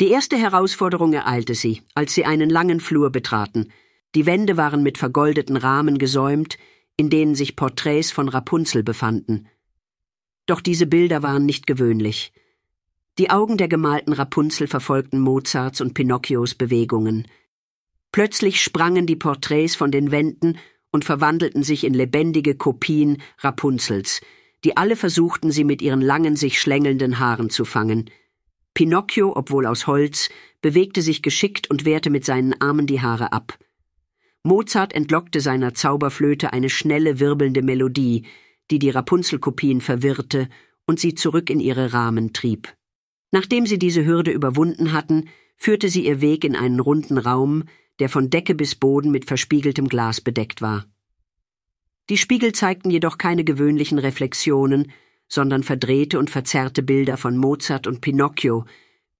Die 0.00 0.08
erste 0.08 0.36
Herausforderung 0.36 1.12
ereilte 1.12 1.54
sie, 1.54 1.82
als 1.94 2.14
sie 2.14 2.24
einen 2.24 2.48
langen 2.48 2.80
Flur 2.80 3.10
betraten. 3.10 3.72
Die 4.14 4.24
Wände 4.24 4.56
waren 4.56 4.82
mit 4.82 4.98
vergoldeten 4.98 5.56
Rahmen 5.56 5.98
gesäumt, 5.98 6.58
in 6.96 7.10
denen 7.10 7.34
sich 7.34 7.56
Porträts 7.56 8.10
von 8.10 8.28
Rapunzel 8.28 8.82
befanden. 8.82 9.48
Doch 10.46 10.60
diese 10.60 10.86
Bilder 10.86 11.22
waren 11.22 11.44
nicht 11.44 11.66
gewöhnlich. 11.66 12.32
Die 13.18 13.30
Augen 13.30 13.58
der 13.58 13.68
gemalten 13.68 14.12
Rapunzel 14.12 14.66
verfolgten 14.66 15.20
Mozarts 15.20 15.80
und 15.80 15.94
Pinocchios 15.94 16.54
Bewegungen. 16.54 17.28
Plötzlich 18.12 18.62
sprangen 18.62 19.06
die 19.06 19.16
Porträts 19.16 19.76
von 19.76 19.90
den 19.90 20.10
Wänden 20.10 20.56
und 20.90 21.04
verwandelten 21.04 21.62
sich 21.62 21.84
in 21.84 21.94
lebendige 21.94 22.54
Kopien 22.54 23.22
Rapunzels, 23.38 24.20
die 24.64 24.76
alle 24.76 24.96
versuchten, 24.96 25.50
sie 25.50 25.64
mit 25.64 25.82
ihren 25.82 26.00
langen, 26.00 26.36
sich 26.36 26.60
schlängelnden 26.60 27.18
Haaren 27.18 27.50
zu 27.50 27.64
fangen. 27.64 28.10
Pinocchio, 28.74 29.36
obwohl 29.36 29.66
aus 29.66 29.86
Holz, 29.86 30.28
bewegte 30.62 31.02
sich 31.02 31.22
geschickt 31.22 31.70
und 31.70 31.84
wehrte 31.84 32.10
mit 32.10 32.24
seinen 32.24 32.60
Armen 32.60 32.86
die 32.86 33.00
Haare 33.00 33.32
ab. 33.32 33.58
Mozart 34.42 34.94
entlockte 34.94 35.40
seiner 35.40 35.74
Zauberflöte 35.74 36.52
eine 36.52 36.70
schnelle, 36.70 37.20
wirbelnde 37.20 37.62
Melodie, 37.62 38.24
die 38.70 38.78
die 38.78 38.90
Rapunzelkopien 38.90 39.80
verwirrte 39.80 40.48
und 40.86 40.98
sie 40.98 41.14
zurück 41.14 41.50
in 41.50 41.60
ihre 41.60 41.92
Rahmen 41.92 42.32
trieb. 42.32 42.74
Nachdem 43.32 43.66
sie 43.66 43.78
diese 43.78 44.04
Hürde 44.04 44.30
überwunden 44.30 44.92
hatten, 44.92 45.28
führte 45.56 45.88
sie 45.88 46.06
ihr 46.06 46.20
Weg 46.20 46.44
in 46.44 46.56
einen 46.56 46.80
runden 46.80 47.18
Raum, 47.18 47.64
der 48.00 48.08
von 48.08 48.30
Decke 48.30 48.54
bis 48.54 48.74
Boden 48.74 49.10
mit 49.10 49.26
verspiegeltem 49.26 49.88
Glas 49.88 50.20
bedeckt 50.20 50.62
war. 50.62 50.86
Die 52.08 52.16
Spiegel 52.16 52.52
zeigten 52.52 52.90
jedoch 52.90 53.18
keine 53.18 53.44
gewöhnlichen 53.44 53.98
Reflexionen, 53.98 54.90
sondern 55.28 55.62
verdrehte 55.62 56.18
und 56.18 56.28
verzerrte 56.28 56.82
Bilder 56.82 57.16
von 57.16 57.36
Mozart 57.36 57.86
und 57.86 58.00
Pinocchio, 58.00 58.64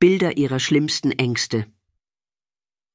Bilder 0.01 0.37
ihrer 0.37 0.59
schlimmsten 0.59 1.13
Ängste. 1.13 1.67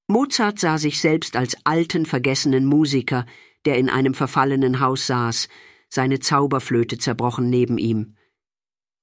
Mozart 0.08 0.60
sah 0.60 0.78
sich 0.78 1.00
selbst 1.00 1.36
als 1.36 1.56
alten, 1.64 2.06
vergessenen 2.06 2.66
Musiker, 2.66 3.26
der 3.64 3.78
in 3.78 3.90
einem 3.90 4.14
verfallenen 4.14 4.80
Haus 4.80 5.08
saß, 5.08 5.48
seine 5.88 6.20
Zauberflöte 6.20 6.98
zerbrochen 6.98 7.50
neben 7.50 7.78
ihm. 7.78 8.16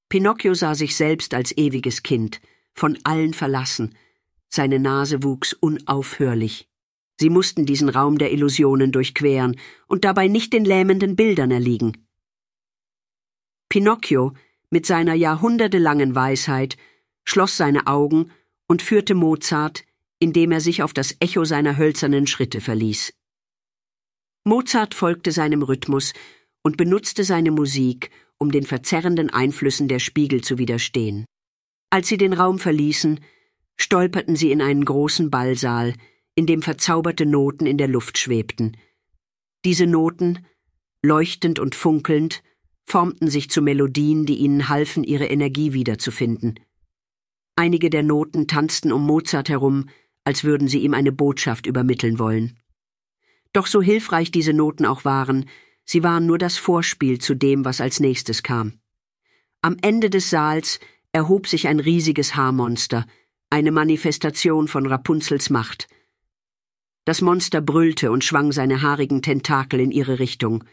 Pinocchio 0.08 0.52
sah 0.54 0.74
sich 0.74 0.94
selbst 0.94 1.32
als 1.32 1.56
ewiges 1.56 2.02
Kind, 2.02 2.40
von 2.74 2.98
allen 3.04 3.34
verlassen, 3.34 3.94
seine 4.48 4.78
Nase 4.78 5.22
wuchs 5.22 5.54
unaufhörlich. 5.54 6.68
Sie 7.20 7.30
mussten 7.30 7.66
diesen 7.66 7.88
Raum 7.88 8.18
der 8.18 8.32
Illusionen 8.32 8.92
durchqueren 8.92 9.56
und 9.86 10.04
dabei 10.04 10.28
nicht 10.28 10.52
den 10.52 10.64
lähmenden 10.64 11.16
Bildern 11.16 11.50
erliegen. 11.50 12.06
Pinocchio, 13.68 14.32
mit 14.70 14.86
seiner 14.86 15.14
jahrhundertelangen 15.14 16.14
Weisheit, 16.14 16.76
schloss 17.24 17.56
seine 17.56 17.86
Augen 17.86 18.30
und 18.66 18.82
führte 18.82 19.14
Mozart, 19.14 19.84
indem 20.18 20.52
er 20.52 20.60
sich 20.60 20.82
auf 20.82 20.92
das 20.92 21.16
Echo 21.20 21.44
seiner 21.44 21.76
hölzernen 21.76 22.26
Schritte 22.26 22.60
verließ. 22.60 23.12
Mozart 24.44 24.94
folgte 24.94 25.32
seinem 25.32 25.62
Rhythmus 25.62 26.12
und 26.62 26.76
benutzte 26.76 27.24
seine 27.24 27.50
Musik, 27.50 28.10
um 28.38 28.50
den 28.50 28.64
verzerrenden 28.64 29.30
Einflüssen 29.30 29.88
der 29.88 30.00
Spiegel 30.00 30.42
zu 30.42 30.58
widerstehen. 30.58 31.26
Als 31.90 32.08
sie 32.08 32.16
den 32.16 32.32
Raum 32.32 32.58
verließen, 32.58 33.20
stolperten 33.76 34.34
sie 34.34 34.50
in 34.50 34.62
einen 34.62 34.84
großen 34.84 35.30
Ballsaal, 35.30 35.94
in 36.34 36.46
dem 36.46 36.62
verzauberte 36.62 37.26
Noten 37.26 37.66
in 37.66 37.78
der 37.78 37.88
Luft 37.88 38.18
schwebten. 38.18 38.76
Diese 39.64 39.86
Noten, 39.86 40.46
leuchtend 41.02 41.58
und 41.58 41.74
funkelnd, 41.74 42.42
formten 42.84 43.28
sich 43.28 43.50
zu 43.50 43.62
Melodien, 43.62 44.26
die 44.26 44.36
ihnen 44.36 44.68
halfen, 44.68 45.04
ihre 45.04 45.26
Energie 45.26 45.72
wiederzufinden. 45.72 46.58
Einige 47.54 47.90
der 47.90 48.02
Noten 48.02 48.48
tanzten 48.48 48.92
um 48.92 49.04
Mozart 49.06 49.48
herum, 49.48 49.88
als 50.24 50.42
würden 50.42 50.68
sie 50.68 50.78
ihm 50.78 50.94
eine 50.94 51.12
Botschaft 51.12 51.66
übermitteln 51.66 52.18
wollen. 52.18 52.58
Doch 53.52 53.66
so 53.66 53.82
hilfreich 53.82 54.30
diese 54.30 54.52
Noten 54.52 54.86
auch 54.86 55.04
waren, 55.04 55.48
sie 55.84 56.02
waren 56.02 56.26
nur 56.26 56.38
das 56.38 56.56
Vorspiel 56.56 57.18
zu 57.18 57.34
dem, 57.34 57.64
was 57.64 57.80
als 57.80 58.00
nächstes 58.00 58.42
kam. 58.42 58.80
Am 59.60 59.76
Ende 59.82 60.10
des 60.10 60.30
Saals 60.30 60.80
erhob 61.12 61.46
sich 61.46 61.68
ein 61.68 61.78
riesiges 61.78 62.34
Haarmonster, 62.34 63.06
eine 63.50 63.70
Manifestation 63.70 64.66
von 64.66 64.86
Rapunzels 64.86 65.50
Macht– 65.50 65.88
das 67.04 67.20
Monster 67.20 67.60
brüllte 67.60 68.10
und 68.12 68.24
schwang 68.24 68.52
seine 68.52 68.82
haarigen 68.82 69.22
Tentakel 69.22 69.80
in 69.80 69.90
ihre 69.90 70.18
Richtung. 70.18 70.64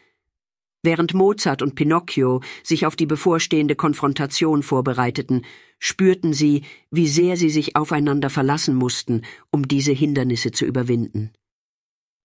Während 0.81 1.13
Mozart 1.13 1.61
und 1.61 1.75
Pinocchio 1.75 2.41
sich 2.63 2.85
auf 2.85 2.95
die 2.95 3.05
bevorstehende 3.05 3.75
Konfrontation 3.75 4.63
vorbereiteten, 4.63 5.45
spürten 5.77 6.31
sie, 6.31 6.63
wie 6.89 7.07
sehr 7.07 7.35
sie 7.35 7.49
sich 7.49 7.75
aufeinander 7.75 8.29
verlassen 8.29 8.75
mussten, 8.75 9.23
um 9.51 9.67
diese 9.67 9.91
Hindernisse 9.91 10.51
zu 10.51 10.65
überwinden. 10.65 11.31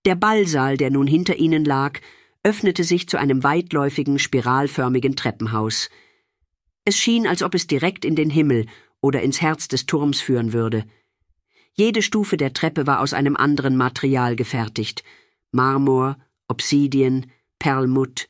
Der 0.04 0.14
Ballsaal, 0.14 0.76
der 0.76 0.90
nun 0.90 1.06
hinter 1.06 1.36
ihnen 1.36 1.64
lag, 1.64 2.00
öffnete 2.44 2.84
sich 2.84 3.08
zu 3.08 3.18
einem 3.18 3.42
weitläufigen, 3.42 4.18
spiralförmigen 4.18 5.16
Treppenhaus. 5.16 5.88
Es 6.84 6.96
schien, 6.96 7.26
als 7.26 7.42
ob 7.42 7.54
es 7.54 7.66
direkt 7.66 8.04
in 8.04 8.14
den 8.14 8.30
Himmel 8.30 8.66
oder 9.00 9.22
ins 9.22 9.40
Herz 9.40 9.66
des 9.66 9.86
Turms 9.86 10.20
führen 10.20 10.52
würde. 10.52 10.84
Jede 11.76 12.02
Stufe 12.02 12.36
der 12.36 12.52
Treppe 12.52 12.86
war 12.86 13.00
aus 13.00 13.12
einem 13.12 13.36
anderen 13.36 13.76
Material 13.76 14.36
gefertigt 14.36 15.02
Marmor, 15.50 16.18
Obsidien, 16.48 17.30
Perlmutt, 17.58 18.28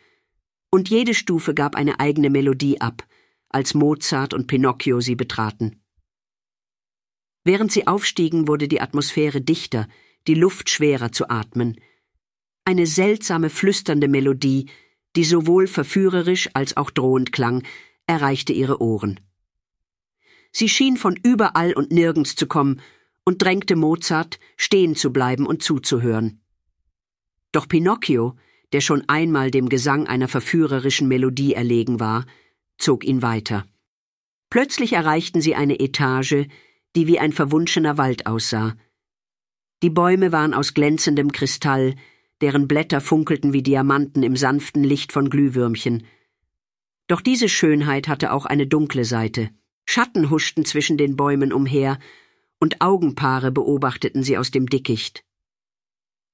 und 0.71 0.89
jede 0.89 1.15
Stufe 1.15 1.55
gab 1.55 1.77
eine 1.77 2.01
eigene 2.01 2.31
Melodie 2.31 2.81
ab, 2.81 3.07
als 3.49 3.75
Mozart 3.75 4.35
und 4.35 4.47
Pinocchio 4.47 5.01
sie 5.01 5.15
betraten. 5.15 5.81
Während 7.45 7.71
sie 7.71 7.87
aufstiegen, 7.87 8.49
wurde 8.49 8.67
die 8.67 8.81
Atmosphäre 8.81 9.41
dichter, 9.41 9.89
die 10.27 10.35
Luft 10.35 10.71
schwerer 10.71 11.13
zu 11.13 11.29
atmen. 11.29 11.79
Eine 12.65 12.87
seltsame 12.87 13.51
flüsternde 13.51 14.09
Melodie, 14.09 14.71
die 15.17 15.25
sowohl 15.25 15.67
verführerisch 15.67 16.49
als 16.55 16.77
auch 16.77 16.91
drohend 16.91 17.31
klang, 17.31 17.63
erreichte 18.07 18.53
ihre 18.53 18.81
Ohren. 18.81 19.21
Sie 20.51 20.69
schien 20.69 20.97
von 20.97 21.19
überall 21.23 21.75
und 21.75 21.93
nirgends 21.93 22.37
zu 22.37 22.47
kommen 22.47 22.81
und 23.25 23.43
drängte 23.43 23.77
Mozart, 23.77 24.39
stehen 24.57 24.97
zu 24.97 25.13
bleiben 25.13 25.47
und 25.47 25.63
zuzuhören. 25.63 26.41
Doch 27.53 27.69
Pinocchio, 27.69 28.37
der 28.73 28.81
schon 28.81 29.05
einmal 29.09 29.51
dem 29.51 29.69
Gesang 29.69 30.07
einer 30.07 30.29
verführerischen 30.29 31.09
Melodie 31.09 31.55
erlegen 31.55 32.01
war, 32.01 32.27
zog 32.79 33.05
ihn 33.05 33.23
weiter. 33.23 33.65
Plötzlich 34.51 34.93
erreichten 34.93 35.41
sie 35.41 35.55
eine 35.55 35.81
Etage, 35.81 36.47
die 36.97 37.07
wie 37.07 37.19
ein 37.19 37.33
verwunschener 37.33 37.99
Wald 37.99 38.27
aussah. 38.27 38.77
Die 39.83 39.91
Bäume 39.91 40.33
waren 40.33 40.55
aus 40.55 40.75
glänzendem 40.75 41.33
Kristall, 41.33 41.95
deren 42.41 42.69
Blätter 42.69 43.01
funkelten 43.01 43.53
wie 43.53 43.63
Diamanten 43.63 44.23
im 44.23 44.37
sanften 44.37 44.85
Licht 44.85 45.13
von 45.13 45.31
Glühwürmchen. 45.31 46.07
Doch 47.07 47.21
diese 47.21 47.49
Schönheit 47.49 48.09
hatte 48.09 48.33
auch 48.33 48.47
eine 48.47 48.67
dunkle 48.67 49.05
Seite. 49.05 49.51
Schatten 49.87 50.31
huschten 50.31 50.65
zwischen 50.65 50.97
den 50.97 51.17
Bäumen 51.17 51.53
umher, 51.53 51.99
und 52.65 52.81
Augenpaare 52.81 53.53
beobachteten 53.53 54.23
sie 54.23 54.39
aus 54.39 54.51
dem 54.51 54.71
Dickicht. 54.71 55.23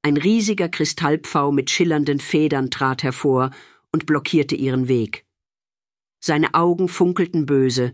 Ein 0.02 0.16
riesiger 0.16 0.68
Kristallpfau 0.68 1.50
mit 1.50 1.70
schillernden 1.70 2.20
Federn 2.20 2.70
trat 2.70 3.02
hervor 3.02 3.50
und 3.90 4.06
blockierte 4.06 4.54
ihren 4.54 4.86
Weg. 4.86 5.26
Seine 6.20 6.54
Augen 6.54 6.86
funkelten 6.86 7.46
böse, 7.46 7.92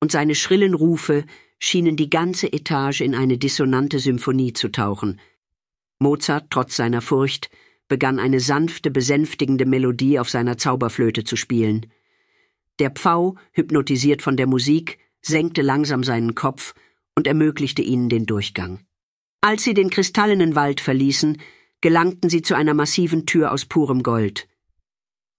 und 0.00 0.10
seine 0.10 0.34
schrillen 0.34 0.74
Rufe 0.74 1.24
schienen 1.60 1.94
die 1.94 2.10
ganze 2.10 2.52
Etage 2.52 3.00
in 3.00 3.14
eine 3.14 3.38
dissonante 3.38 4.00
Symphonie 4.00 4.54
zu 4.54 4.70
tauchen. 4.72 5.20
Mozart, 6.00 6.46
trotz 6.50 6.74
seiner 6.74 7.00
Furcht, 7.00 7.48
begann 7.86 8.18
eine 8.18 8.40
sanfte, 8.40 8.90
besänftigende 8.90 9.66
Melodie 9.66 10.18
auf 10.18 10.28
seiner 10.28 10.58
Zauberflöte 10.58 11.22
zu 11.22 11.36
spielen. 11.36 11.86
Der 12.80 12.90
Pfau, 12.90 13.36
hypnotisiert 13.52 14.20
von 14.20 14.36
der 14.36 14.48
Musik, 14.48 14.98
senkte 15.22 15.62
langsam 15.62 16.02
seinen 16.02 16.34
Kopf 16.34 16.74
und 17.18 17.26
ermöglichte 17.26 17.82
ihnen 17.82 18.08
den 18.08 18.26
Durchgang. 18.26 18.78
Als 19.40 19.64
sie 19.64 19.74
den 19.74 19.90
kristallenen 19.90 20.54
Wald 20.54 20.80
verließen, 20.80 21.42
gelangten 21.80 22.30
sie 22.30 22.42
zu 22.42 22.54
einer 22.54 22.74
massiven 22.74 23.26
Tür 23.26 23.50
aus 23.50 23.66
purem 23.66 24.04
Gold. 24.04 24.46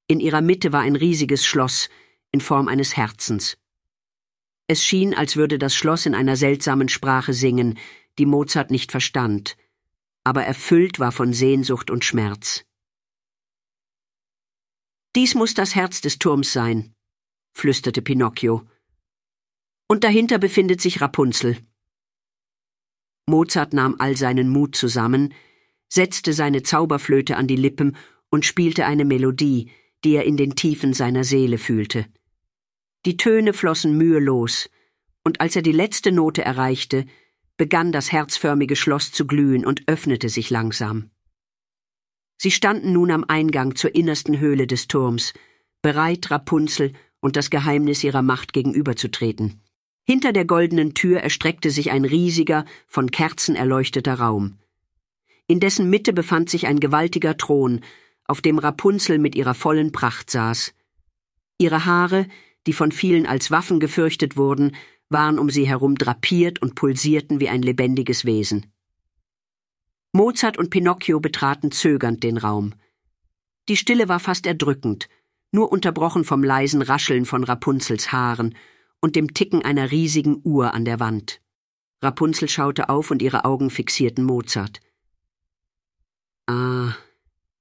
In 0.05 0.19
ihrer 0.19 0.41
Mitte 0.41 0.73
war 0.73 0.81
ein 0.81 0.97
riesiges 0.97 1.45
Schloss 1.45 1.87
in 2.33 2.41
Form 2.41 2.67
eines 2.67 2.97
Herzens. 2.97 3.57
Es 4.67 4.83
schien, 4.83 5.13
als 5.13 5.37
würde 5.37 5.57
das 5.57 5.73
Schloss 5.73 6.05
in 6.05 6.15
einer 6.15 6.35
seltsamen 6.35 6.89
Sprache 6.89 7.31
singen, 7.31 7.77
die 8.17 8.25
Mozart 8.25 8.71
nicht 8.71 8.91
verstand, 8.91 9.55
aber 10.25 10.43
erfüllt 10.43 10.99
war 10.99 11.13
von 11.13 11.31
Sehnsucht 11.31 11.89
und 11.89 12.03
Schmerz. 12.03 12.65
Dies 15.15 15.33
muss 15.33 15.53
das 15.53 15.75
Herz 15.75 16.01
des 16.01 16.19
Turms 16.19 16.51
sein, 16.51 16.93
flüsterte 17.53 18.01
Pinocchio. 18.01 18.67
Und 19.87 20.03
dahinter 20.03 20.39
befindet 20.39 20.81
sich 20.81 20.99
Rapunzel. 20.99 21.57
Mozart 23.29 23.73
nahm 23.73 23.95
all 23.99 24.17
seinen 24.17 24.49
Mut 24.49 24.75
zusammen, 24.75 25.33
setzte 25.87 26.33
seine 26.33 26.63
Zauberflöte 26.63 27.37
an 27.37 27.47
die 27.47 27.55
Lippen 27.55 27.95
und 28.29 28.45
spielte 28.45 28.85
eine 28.85 29.05
Melodie, 29.05 29.71
die 30.03 30.15
er 30.15 30.25
in 30.25 30.37
den 30.37 30.55
Tiefen 30.55 30.93
seiner 30.93 31.23
Seele 31.23 31.57
fühlte. 31.57 32.05
Die 33.05 33.17
Töne 33.17 33.53
flossen 33.53 33.97
mühelos, 33.97 34.69
und 35.23 35.41
als 35.41 35.55
er 35.55 35.61
die 35.61 35.71
letzte 35.71 36.11
Note 36.11 36.43
erreichte, 36.43 37.05
begann 37.57 37.91
das 37.91 38.11
herzförmige 38.11 38.75
Schloss 38.75 39.11
zu 39.11 39.27
glühen 39.27 39.65
und 39.65 39.83
öffnete 39.87 40.29
sich 40.29 40.49
langsam. 40.49 41.09
Sie 42.37 42.51
standen 42.51 42.93
nun 42.93 43.11
am 43.11 43.25
Eingang 43.27 43.75
zur 43.75 43.93
innersten 43.95 44.39
Höhle 44.39 44.65
des 44.65 44.87
Turms, 44.87 45.33
bereit, 45.81 46.31
Rapunzel 46.31 46.93
und 47.19 47.35
das 47.35 47.49
Geheimnis 47.49 48.03
ihrer 48.03 48.21
Macht 48.21 48.53
gegenüberzutreten. 48.53 49.61
Hinter 50.09 50.33
der 50.33 50.45
goldenen 50.45 50.95
Tür 50.95 51.19
erstreckte 51.19 51.69
sich 51.69 51.91
ein 51.91 52.03
riesiger, 52.03 52.65
von 52.87 53.11
Kerzen 53.11 53.55
erleuchteter 53.55 54.15
Raum. 54.15 54.57
In 55.45 55.59
dessen 55.59 55.87
Mitte 55.87 56.13
befand 56.13 56.49
sich 56.49 56.65
ein 56.65 56.79
gewaltiger 56.79 57.37
Thron, 57.37 57.81
auf 58.25 58.41
dem 58.41 58.57
Rapunzel 58.57 59.19
mit 59.19 59.35
ihrer 59.35 59.53
vollen 59.53 59.91
Pracht 59.91 60.31
saß. 60.31 60.73
Ihre 61.59 61.85
Haare, 61.85 62.25
die 62.65 62.73
von 62.73 62.91
vielen 62.91 63.27
als 63.27 63.51
Waffen 63.51 63.79
gefürchtet 63.79 64.35
wurden, 64.35 64.75
waren 65.09 65.37
um 65.37 65.51
sie 65.51 65.67
herum 65.67 65.93
drapiert 65.93 66.59
und 66.59 66.73
pulsierten 66.73 67.39
wie 67.39 67.49
ein 67.49 67.61
lebendiges 67.61 68.25
Wesen. 68.25 68.65
Mozart 70.11 70.57
und 70.57 70.71
Pinocchio 70.71 71.19
betraten 71.19 71.71
zögernd 71.71 72.23
den 72.23 72.37
Raum. 72.37 72.73
Die 73.67 73.77
Stille 73.77 74.09
war 74.09 74.19
fast 74.19 74.47
erdrückend, 74.47 75.07
nur 75.51 75.71
unterbrochen 75.71 76.23
vom 76.25 76.43
leisen 76.43 76.81
Rascheln 76.81 77.25
von 77.25 77.43
Rapunzels 77.43 78.11
Haaren 78.11 78.55
und 79.01 79.15
dem 79.15 79.33
Ticken 79.33 79.63
einer 79.63 79.91
riesigen 79.91 80.41
Uhr 80.43 80.73
an 80.73 80.85
der 80.85 80.99
Wand. 80.99 81.41
Rapunzel 82.01 82.47
schaute 82.49 82.89
auf 82.89 83.11
und 83.11 83.21
ihre 83.21 83.45
Augen 83.45 83.69
fixierten 83.69 84.23
Mozart. 84.23 84.79
Ah, 86.47 86.95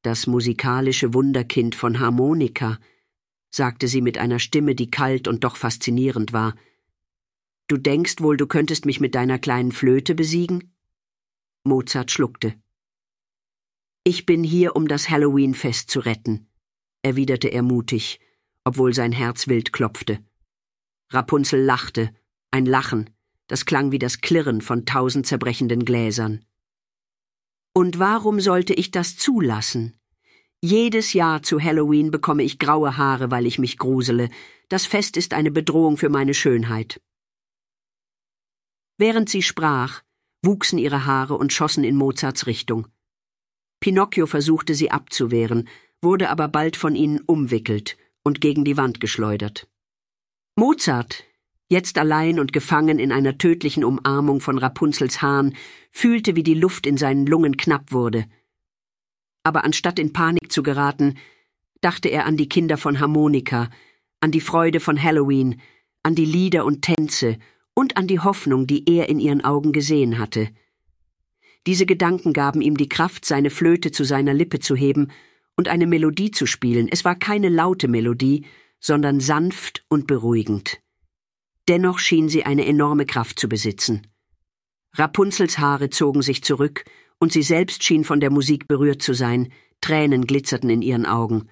das 0.02 0.26
musikalische 0.26 1.12
Wunderkind 1.12 1.74
von 1.74 1.98
Harmonika, 1.98 2.78
sagte 3.50 3.88
sie 3.88 4.00
mit 4.00 4.18
einer 4.18 4.38
Stimme, 4.38 4.74
die 4.74 4.90
kalt 4.90 5.28
und 5.28 5.44
doch 5.44 5.56
faszinierend 5.56 6.32
war. 6.32 6.54
Du 7.66 7.76
denkst 7.76 8.20
wohl, 8.20 8.36
du 8.36 8.46
könntest 8.46 8.86
mich 8.86 9.00
mit 9.00 9.14
deiner 9.14 9.38
kleinen 9.38 9.72
Flöte 9.72 10.14
besiegen? 10.14 10.74
Mozart 11.64 12.10
schluckte. 12.10 12.54
Ich 14.04 14.24
bin 14.24 14.42
hier, 14.42 14.74
um 14.74 14.88
das 14.88 15.10
Halloween-Fest 15.10 15.90
zu 15.90 16.00
retten, 16.00 16.48
erwiderte 17.02 17.48
er 17.48 17.62
mutig, 17.62 18.20
obwohl 18.64 18.94
sein 18.94 19.12
Herz 19.12 19.48
wild 19.48 19.72
klopfte. 19.72 20.24
Rapunzel 21.10 21.62
lachte, 21.62 22.10
ein 22.50 22.66
Lachen, 22.66 23.10
das 23.46 23.64
klang 23.64 23.92
wie 23.92 23.98
das 23.98 24.20
Klirren 24.20 24.60
von 24.60 24.84
tausend 24.84 25.26
zerbrechenden 25.26 25.84
Gläsern. 25.84 26.44
Und 27.72 27.98
warum 27.98 28.40
sollte 28.40 28.74
ich 28.74 28.90
das 28.90 29.16
zulassen? 29.16 29.98
Jedes 30.60 31.12
Jahr 31.12 31.42
zu 31.42 31.60
Halloween 31.60 32.10
bekomme 32.10 32.42
ich 32.42 32.58
graue 32.58 32.96
Haare, 32.96 33.30
weil 33.30 33.46
ich 33.46 33.58
mich 33.58 33.78
grusele. 33.78 34.28
Das 34.68 34.86
Fest 34.86 35.16
ist 35.16 35.32
eine 35.32 35.52
Bedrohung 35.52 35.96
für 35.96 36.08
meine 36.08 36.34
Schönheit. 36.34 37.00
Während 38.98 39.28
sie 39.28 39.42
sprach, 39.42 40.02
wuchsen 40.42 40.78
ihre 40.78 41.06
Haare 41.06 41.38
und 41.38 41.52
schossen 41.52 41.84
in 41.84 41.94
Mozarts 41.94 42.46
Richtung. 42.46 42.88
Pinocchio 43.80 44.26
versuchte 44.26 44.74
sie 44.74 44.90
abzuwehren, 44.90 45.68
wurde 46.02 46.30
aber 46.30 46.48
bald 46.48 46.76
von 46.76 46.96
ihnen 46.96 47.20
umwickelt 47.20 47.96
und 48.24 48.40
gegen 48.40 48.64
die 48.64 48.76
Wand 48.76 48.98
geschleudert. 48.98 49.68
Mozart, 50.58 51.22
jetzt 51.68 51.98
allein 51.98 52.40
und 52.40 52.52
gefangen 52.52 52.98
in 52.98 53.12
einer 53.12 53.38
tödlichen 53.38 53.84
Umarmung 53.84 54.40
von 54.40 54.58
Rapunzels 54.58 55.22
Haaren, 55.22 55.54
fühlte, 55.92 56.34
wie 56.34 56.42
die 56.42 56.54
Luft 56.54 56.84
in 56.84 56.96
seinen 56.96 57.26
Lungen 57.26 57.56
knapp 57.56 57.92
wurde. 57.92 58.24
Aber 59.44 59.62
anstatt 59.62 60.00
in 60.00 60.12
Panik 60.12 60.50
zu 60.50 60.64
geraten, 60.64 61.14
dachte 61.80 62.08
er 62.08 62.26
an 62.26 62.36
die 62.36 62.48
Kinder 62.48 62.76
von 62.76 62.98
Harmonika, 62.98 63.70
an 64.18 64.32
die 64.32 64.40
Freude 64.40 64.80
von 64.80 65.00
Halloween, 65.00 65.60
an 66.02 66.16
die 66.16 66.24
Lieder 66.24 66.64
und 66.64 66.82
Tänze 66.82 67.38
und 67.72 67.96
an 67.96 68.08
die 68.08 68.18
Hoffnung, 68.18 68.66
die 68.66 68.82
er 68.88 69.08
in 69.08 69.20
ihren 69.20 69.44
Augen 69.44 69.70
gesehen 69.70 70.18
hatte. 70.18 70.48
Diese 71.68 71.86
Gedanken 71.86 72.32
gaben 72.32 72.62
ihm 72.62 72.76
die 72.76 72.88
Kraft, 72.88 73.24
seine 73.24 73.50
Flöte 73.50 73.92
zu 73.92 74.02
seiner 74.02 74.34
Lippe 74.34 74.58
zu 74.58 74.74
heben 74.74 75.12
und 75.56 75.68
eine 75.68 75.86
Melodie 75.86 76.32
zu 76.32 76.46
spielen. 76.46 76.88
Es 76.90 77.04
war 77.04 77.14
keine 77.14 77.48
laute 77.48 77.86
Melodie, 77.86 78.44
sondern 78.80 79.20
sanft 79.20 79.84
und 79.88 80.06
beruhigend. 80.06 80.80
Dennoch 81.68 81.98
schien 81.98 82.28
sie 82.28 82.44
eine 82.44 82.66
enorme 82.66 83.04
Kraft 83.04 83.38
zu 83.38 83.48
besitzen. 83.48 84.06
Rapunzels 84.94 85.58
Haare 85.58 85.90
zogen 85.90 86.22
sich 86.22 86.42
zurück, 86.42 86.84
und 87.18 87.32
sie 87.32 87.42
selbst 87.42 87.82
schien 87.82 88.04
von 88.04 88.20
der 88.20 88.30
Musik 88.30 88.68
berührt 88.68 89.02
zu 89.02 89.12
sein, 89.12 89.52
Tränen 89.80 90.26
glitzerten 90.26 90.70
in 90.70 90.82
ihren 90.82 91.06
Augen. 91.06 91.48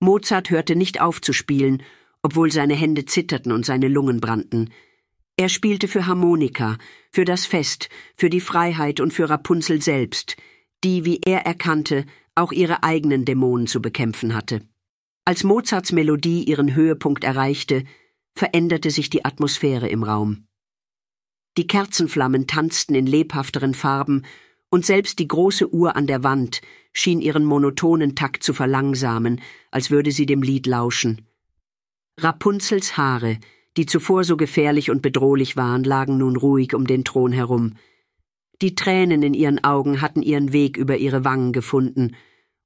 Mozart 0.00 0.50
hörte 0.50 0.76
nicht 0.76 1.00
auf 1.00 1.20
zu 1.20 1.32
spielen, 1.32 1.82
obwohl 2.22 2.52
seine 2.52 2.74
Hände 2.74 3.04
zitterten 3.04 3.52
und 3.52 3.66
seine 3.66 3.88
Lungen 3.88 4.20
brannten. 4.20 4.70
Er 5.36 5.48
spielte 5.48 5.88
für 5.88 6.06
Harmonika, 6.06 6.78
für 7.10 7.24
das 7.24 7.44
Fest, 7.44 7.88
für 8.14 8.30
die 8.30 8.40
Freiheit 8.40 9.00
und 9.00 9.12
für 9.12 9.28
Rapunzel 9.28 9.82
selbst, 9.82 10.36
die, 10.84 11.04
wie 11.04 11.20
er 11.24 11.44
erkannte, 11.44 12.06
auch 12.34 12.52
ihre 12.52 12.82
eigenen 12.82 13.24
Dämonen 13.24 13.66
zu 13.66 13.82
bekämpfen 13.82 14.34
hatte. 14.34 14.62
Als 15.26 15.42
Mozarts 15.42 15.92
Melodie 15.92 16.44
ihren 16.44 16.74
Höhepunkt 16.74 17.24
erreichte, 17.24 17.84
veränderte 18.34 18.90
sich 18.90 19.08
die 19.08 19.24
Atmosphäre 19.24 19.88
im 19.88 20.02
Raum. 20.02 20.46
Die 21.56 21.66
Kerzenflammen 21.66 22.46
tanzten 22.46 22.94
in 22.94 23.06
lebhafteren 23.06 23.74
Farben, 23.74 24.24
und 24.70 24.84
selbst 24.84 25.20
die 25.20 25.28
große 25.28 25.72
Uhr 25.72 25.96
an 25.96 26.06
der 26.06 26.24
Wand 26.24 26.60
schien 26.92 27.20
ihren 27.20 27.44
monotonen 27.44 28.16
Takt 28.16 28.42
zu 28.42 28.52
verlangsamen, 28.52 29.40
als 29.70 29.90
würde 29.90 30.10
sie 30.10 30.26
dem 30.26 30.42
Lied 30.42 30.66
lauschen. 30.66 31.26
Rapunzels 32.18 32.96
Haare, 32.96 33.38
die 33.76 33.86
zuvor 33.86 34.24
so 34.24 34.36
gefährlich 34.36 34.90
und 34.90 35.00
bedrohlich 35.00 35.56
waren, 35.56 35.84
lagen 35.84 36.18
nun 36.18 36.36
ruhig 36.36 36.74
um 36.74 36.86
den 36.86 37.04
Thron 37.04 37.32
herum. 37.32 37.74
Die 38.60 38.74
Tränen 38.74 39.22
in 39.22 39.32
ihren 39.32 39.62
Augen 39.62 40.00
hatten 40.00 40.22
ihren 40.22 40.52
Weg 40.52 40.76
über 40.76 40.96
ihre 40.96 41.24
Wangen 41.24 41.52
gefunden, 41.52 42.14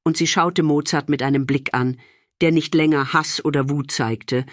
und 0.03 0.17
sie 0.17 0.27
schaute 0.27 0.63
Mozart 0.63 1.09
mit 1.09 1.23
einem 1.23 1.47
Blick 1.47 1.75
an, 1.75 1.99
der 2.41 2.53
nicht 2.53 2.75
länger 2.75 3.13
Hass 3.13 3.45
oder 3.45 3.69
Wut 3.69 3.91
zeigte, 3.91 4.47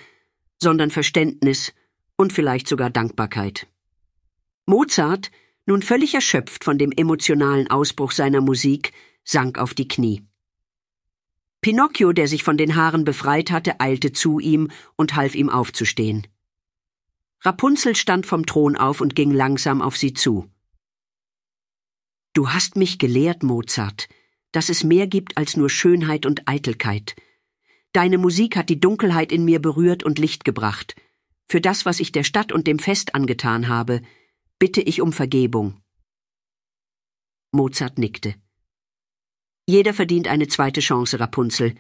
sondern 0.62 0.92
Verständnis 0.92 1.74
und 2.16 2.34
vielleicht 2.34 2.68
sogar 2.68 2.90
Dankbarkeit. 2.90 3.68
Mozart, 4.66 5.32
nun 5.66 5.82
völlig 5.82 6.14
erschöpft 6.14 6.64
von 6.64 6.78
dem 6.78 6.92
emotionalen 6.92 7.70
Ausbruch 7.70 8.12
seiner 8.12 8.42
Musik, 8.42 8.94
sank 9.24 9.58
auf 9.58 9.74
die 9.74 9.88
Knie. 9.88 10.24
Pinocchio, 11.62 12.14
der 12.14 12.28
sich 12.28 12.44
von 12.44 12.58
den 12.58 12.76
Haaren 12.76 13.06
befreit 13.06 13.50
hatte, 13.50 13.80
eilte 13.80 14.12
zu 14.12 14.40
ihm 14.40 14.70
und 14.96 15.16
half 15.16 15.34
ihm 15.34 15.50
aufzustehen. 15.50 16.28
Rapunzel 17.42 17.96
stand 17.96 18.26
vom 18.26 18.46
Thron 18.46 18.76
auf 18.76 19.02
und 19.02 19.16
ging 19.16 19.32
langsam 19.32 19.82
auf 19.82 19.98
sie 19.98 20.14
zu. 20.14 20.50
Du 22.34 22.50
hast 22.50 22.76
mich 22.76 23.00
gelehrt, 23.00 23.44
Mozart, 23.44 24.08
dass 24.52 24.70
es 24.70 24.84
mehr 24.84 25.08
gibt 25.08 25.38
als 25.38 25.58
nur 25.58 25.70
Schönheit 25.70 26.26
und 26.26 26.48
Eitelkeit. 26.48 27.16
Deine 27.96 28.18
Musik 28.18 28.58
hat 28.58 28.68
die 28.68 28.82
Dunkelheit 28.82 29.32
in 29.32 29.46
mir 29.46 29.62
berührt 29.62 30.04
und 30.04 30.20
Licht 30.20 30.44
gebracht. 30.44 30.98
Für 31.48 31.62
das, 31.62 31.86
was 31.86 32.02
ich 32.02 32.12
der 32.12 32.26
Stadt 32.26 32.52
und 32.52 32.68
dem 32.68 32.78
Fest 32.78 33.16
angetan 33.16 33.70
habe, 33.70 34.02
bitte 34.60 34.82
ich 34.82 35.00
um 35.00 35.14
Vergebung. 35.14 35.80
Mozart 37.54 37.98
nickte. 37.98 38.36
Jeder 39.66 39.94
verdient 39.94 40.28
eine 40.28 40.50
zweite 40.50 40.82
Chance, 40.82 41.22
Rapunzel. 41.22 41.74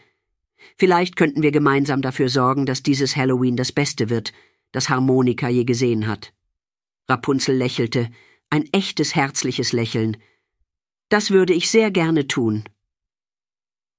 Vielleicht 0.77 1.17
könnten 1.17 1.41
wir 1.41 1.51
gemeinsam 1.51 2.01
dafür 2.01 2.29
sorgen, 2.29 2.65
dass 2.65 2.81
dieses 2.81 3.17
Halloween 3.17 3.57
das 3.57 3.73
Beste 3.73 4.09
wird, 4.09 4.31
das 4.71 4.87
Harmonika 4.87 5.49
je 5.49 5.65
gesehen 5.65 6.07
hat. 6.07 6.33
Rapunzel 7.09 7.57
lächelte, 7.57 8.09
ein 8.49 8.63
echtes 8.71 9.15
herzliches 9.15 9.73
Lächeln. 9.73 10.15
Das 11.09 11.31
würde 11.31 11.53
ich 11.53 11.69
sehr 11.69 11.91
gerne 11.91 12.25
tun. 12.25 12.63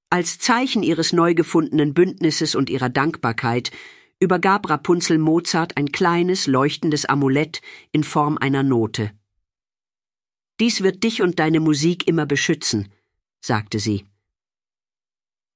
Als 0.09 0.39
Zeichen 0.39 0.83
ihres 0.83 1.11
neu 1.11 1.33
gefundenen 1.33 1.93
Bündnisses 1.93 2.55
und 2.55 2.69
ihrer 2.69 2.87
Dankbarkeit 2.89 3.71
übergab 4.21 4.69
Rapunzel 4.69 5.17
Mozart 5.17 5.75
ein 5.75 5.91
kleines, 5.91 6.47
leuchtendes 6.47 7.05
Amulett 7.05 7.61
in 7.91 8.05
Form 8.05 8.37
einer 8.37 8.63
Note. 8.63 9.11
Dies 10.61 10.81
wird 10.81 11.03
dich 11.03 11.21
und 11.21 11.39
deine 11.39 11.59
Musik 11.59 12.07
immer 12.07 12.25
beschützen, 12.25 12.87
sagte 13.41 13.79
sie. 13.79 14.05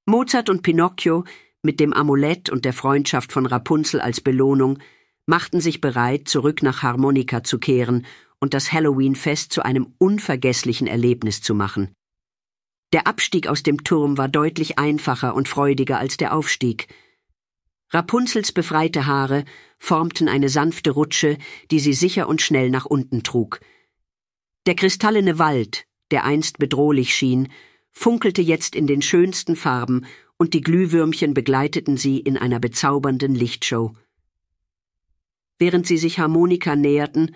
Mozart 0.05 0.49
und 0.49 0.63
Pinocchio, 0.63 1.23
mit 1.63 1.79
dem 1.79 1.93
Amulett 1.93 2.49
und 2.49 2.65
der 2.65 2.73
Freundschaft 2.73 3.31
von 3.31 3.45
Rapunzel 3.45 4.01
als 4.01 4.19
Belohnung, 4.19 4.79
machten 5.25 5.61
sich 5.61 5.79
bereit, 5.79 6.27
zurück 6.27 6.61
nach 6.61 6.83
Harmonika 6.83 7.43
zu 7.43 7.57
kehren 7.57 8.05
und 8.39 8.53
das 8.53 8.73
Halloween-Fest 8.73 9.53
zu 9.53 9.63
einem 9.63 9.93
unvergesslichen 9.97 10.87
Erlebnis 10.87 11.41
zu 11.41 11.55
machen. 11.55 11.95
Der 12.93 13.07
Abstieg 13.07 13.47
aus 13.47 13.63
dem 13.63 13.83
Turm 13.83 14.17
war 14.17 14.27
deutlich 14.27 14.77
einfacher 14.77 15.33
und 15.35 15.47
freudiger 15.47 15.97
als 15.97 16.17
der 16.17 16.35
Aufstieg. 16.35 16.87
Rapunzels 17.89 18.51
befreite 18.51 19.05
Haare 19.05 19.45
formten 19.77 20.27
eine 20.27 20.49
sanfte 20.49 20.91
Rutsche, 20.91 21.37
die 21.71 21.79
sie 21.79 21.93
sicher 21.93 22.27
und 22.27 22.41
schnell 22.41 22.69
nach 22.69 22.85
unten 22.85 23.23
trug. 23.23 23.59
Der 24.65 24.75
kristallene 24.75 25.39
Wald, 25.39 25.85
der 26.11 26.23
einst 26.23 26.57
bedrohlich 26.57 27.15
schien, 27.15 27.51
funkelte 27.91 28.41
jetzt 28.41 28.75
in 28.75 28.87
den 28.87 29.01
schönsten 29.01 29.55
Farben, 29.55 30.05
und 30.37 30.53
die 30.53 30.61
Glühwürmchen 30.61 31.33
begleiteten 31.33 31.97
sie 31.97 32.17
in 32.17 32.35
einer 32.35 32.59
bezaubernden 32.59 33.35
Lichtshow. 33.35 33.93
Während 35.59 35.85
sie 35.85 35.97
sich 35.97 36.17
Harmonika 36.17 36.75
näherten, 36.75 37.35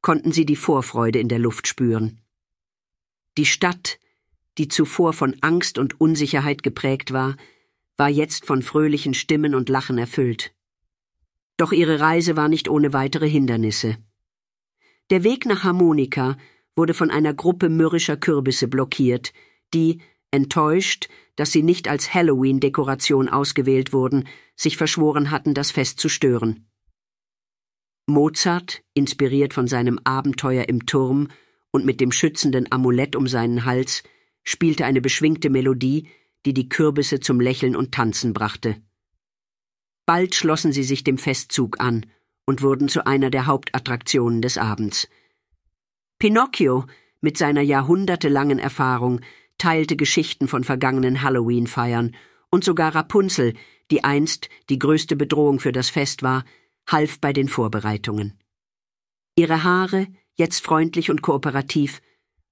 konnten 0.00 0.32
sie 0.32 0.46
die 0.46 0.56
Vorfreude 0.56 1.18
in 1.18 1.28
der 1.28 1.38
Luft 1.38 1.66
spüren. 1.66 2.20
Die 3.36 3.44
Stadt, 3.44 3.98
die 4.58 4.68
zuvor 4.68 5.12
von 5.12 5.36
Angst 5.40 5.78
und 5.78 6.00
Unsicherheit 6.00 6.62
geprägt 6.62 7.12
war, 7.12 7.36
war 7.96 8.08
jetzt 8.08 8.46
von 8.46 8.62
fröhlichen 8.62 9.14
Stimmen 9.14 9.54
und 9.54 9.68
Lachen 9.68 9.98
erfüllt. 9.98 10.52
Doch 11.56 11.72
ihre 11.72 12.00
Reise 12.00 12.36
war 12.36 12.48
nicht 12.48 12.68
ohne 12.68 12.92
weitere 12.92 13.28
Hindernisse. 13.28 13.96
Der 15.10 15.24
Weg 15.24 15.46
nach 15.46 15.64
Harmonika 15.64 16.36
wurde 16.76 16.94
von 16.94 17.10
einer 17.10 17.34
Gruppe 17.34 17.68
mürrischer 17.68 18.16
Kürbisse 18.16 18.68
blockiert, 18.68 19.32
die, 19.74 20.00
enttäuscht, 20.30 21.08
dass 21.36 21.50
sie 21.50 21.62
nicht 21.62 21.88
als 21.88 22.14
Halloween-Dekoration 22.14 23.28
ausgewählt 23.28 23.92
wurden, 23.92 24.28
sich 24.54 24.76
verschworen 24.76 25.30
hatten, 25.30 25.54
das 25.54 25.70
Fest 25.70 25.98
zu 25.98 26.08
stören. 26.08 26.68
Mozart, 28.06 28.82
inspiriert 28.94 29.54
von 29.54 29.66
seinem 29.66 30.00
Abenteuer 30.04 30.68
im 30.68 30.86
Turm 30.86 31.28
und 31.70 31.84
mit 31.84 32.00
dem 32.00 32.12
schützenden 32.12 32.70
Amulett 32.72 33.16
um 33.16 33.26
seinen 33.26 33.64
Hals, 33.64 34.02
spielte 34.48 34.86
eine 34.86 35.02
beschwingte 35.02 35.50
Melodie, 35.50 36.08
die 36.46 36.54
die 36.54 36.70
Kürbisse 36.70 37.20
zum 37.20 37.38
Lächeln 37.38 37.76
und 37.76 37.92
Tanzen 37.92 38.32
brachte. 38.32 38.80
Bald 40.06 40.34
schlossen 40.34 40.72
sie 40.72 40.84
sich 40.84 41.04
dem 41.04 41.18
Festzug 41.18 41.80
an 41.80 42.06
und 42.46 42.62
wurden 42.62 42.88
zu 42.88 43.06
einer 43.06 43.28
der 43.28 43.44
Hauptattraktionen 43.44 44.40
des 44.40 44.56
Abends. 44.56 45.06
Pinocchio, 46.18 46.86
mit 47.20 47.36
seiner 47.36 47.60
jahrhundertelangen 47.60 48.58
Erfahrung, 48.58 49.20
teilte 49.58 49.96
Geschichten 49.96 50.48
von 50.48 50.64
vergangenen 50.64 51.20
Halloween-Feiern, 51.20 52.16
und 52.50 52.64
sogar 52.64 52.94
Rapunzel, 52.94 53.52
die 53.90 54.02
einst 54.02 54.48
die 54.70 54.78
größte 54.78 55.14
Bedrohung 55.14 55.60
für 55.60 55.72
das 55.72 55.90
Fest 55.90 56.22
war, 56.22 56.46
half 56.88 57.20
bei 57.20 57.34
den 57.34 57.50
Vorbereitungen. 57.50 58.40
Ihre 59.36 59.62
Haare, 59.62 60.06
jetzt 60.36 60.64
freundlich 60.64 61.10
und 61.10 61.20
kooperativ, 61.20 62.00